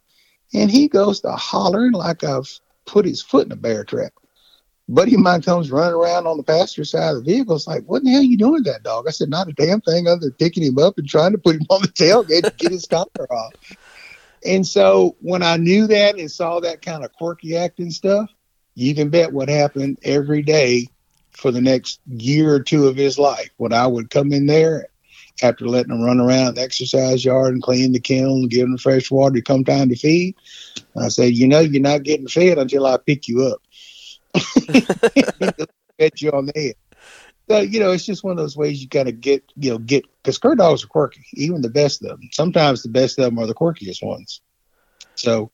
[0.54, 2.48] and he goes to hollering like I've
[2.86, 4.12] put his foot in a bear trap.
[4.88, 7.54] Buddy of mine comes running around on the passenger side of the vehicle.
[7.56, 9.06] It's like, what the hell are you doing with that dog?
[9.06, 11.56] I said, not a damn thing other than picking him up and trying to put
[11.56, 13.52] him on the tailgate to get his collar off.
[14.44, 18.28] And so when I knew that and saw that kind of quirky acting stuff,
[18.74, 20.88] you can bet what happened every day
[21.30, 23.50] for the next year or two of his life.
[23.56, 24.88] When I would come in there
[25.42, 28.78] after letting him run around the exercise yard and clean the kennel and give him
[28.78, 30.34] fresh water, to come time to feed,
[30.96, 33.62] I said, you know, you're not getting fed until I pick you up.
[35.98, 36.74] Get you on the head.
[37.48, 39.78] So, you know, it's just one of those ways you got to get, you know,
[39.78, 42.28] get, because cur dogs are quirky, even the best of them.
[42.32, 44.40] Sometimes the best of them are the quirkiest ones.
[45.16, 45.50] So,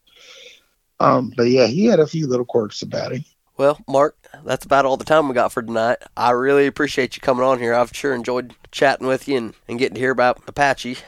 [1.01, 3.25] um, but yeah, he had a few little quirks about him.
[3.59, 5.99] Well, Mark, that's about all the time we got for tonight.
[6.17, 7.75] I really appreciate you coming on here.
[7.75, 10.99] I've sure enjoyed chatting with you and, and getting to hear about Apache.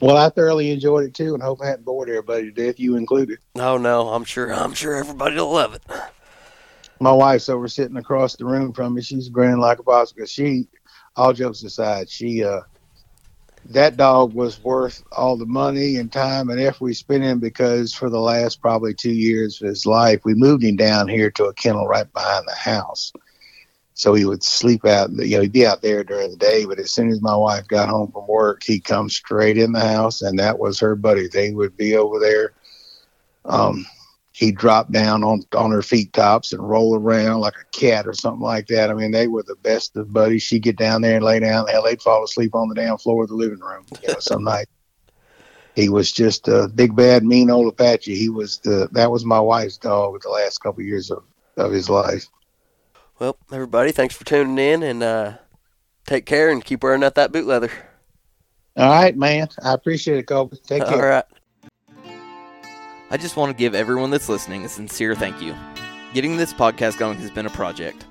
[0.00, 2.96] Well, I thoroughly enjoyed it too, and hope I hadn't bored everybody to death, you
[2.96, 3.40] included.
[3.54, 4.50] No, no, I'm sure.
[4.52, 5.82] I'm sure everybody'll love it.
[6.98, 9.02] My wife's over sitting across the room from me.
[9.02, 10.66] She's grinning like a boss because she,
[11.14, 12.60] all jokes aside, she uh,
[13.68, 17.92] that dog was worth all the money and time and effort we spent in because
[17.92, 21.44] for the last probably two years of his life, we moved him down here to
[21.44, 23.12] a kennel right behind the house
[23.98, 25.10] so he would sleep out.
[25.10, 27.66] You know, he'd be out there during the day, but as soon as my wife
[27.66, 31.26] got home from work, he'd come straight in the house, and that was her buddy.
[31.26, 32.52] They would be over there.
[33.44, 33.84] Um,
[34.38, 38.12] he'd drop down on on her feet tops and roll around like a cat or
[38.12, 38.88] something like that.
[38.88, 40.44] I mean, they were the best of buddies.
[40.44, 41.66] She'd get down there and lay down.
[41.66, 43.84] Hell, they'd fall asleep on the damn floor of the living room.
[44.00, 44.68] You know, some night.
[45.74, 48.12] He was just a big bad mean old Apache.
[48.12, 51.22] He was the that was my wife's dog with the last couple of years of,
[51.56, 52.26] of his life.
[53.20, 55.34] Well, everybody, thanks for tuning in and uh,
[56.04, 57.70] take care and keep wearing out that boot leather.
[58.76, 59.46] All right, man.
[59.62, 60.56] I appreciate it, Colby.
[60.66, 60.96] Take care.
[60.96, 61.24] All right.
[63.10, 65.54] I just want to give everyone that's listening a sincere thank you.
[66.12, 68.04] Getting this podcast going has been a project.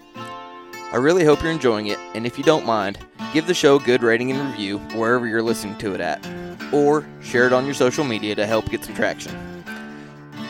[0.92, 2.98] I really hope you're enjoying it, and if you don't mind,
[3.32, 6.28] give the show a good rating and review wherever you're listening to it at,
[6.74, 9.36] or share it on your social media to help get some traction.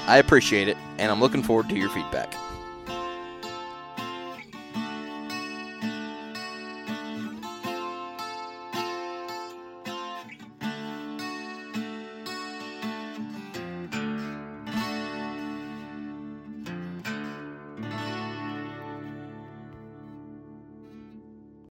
[0.06, 2.34] I appreciate it, and I'm looking forward to your feedback.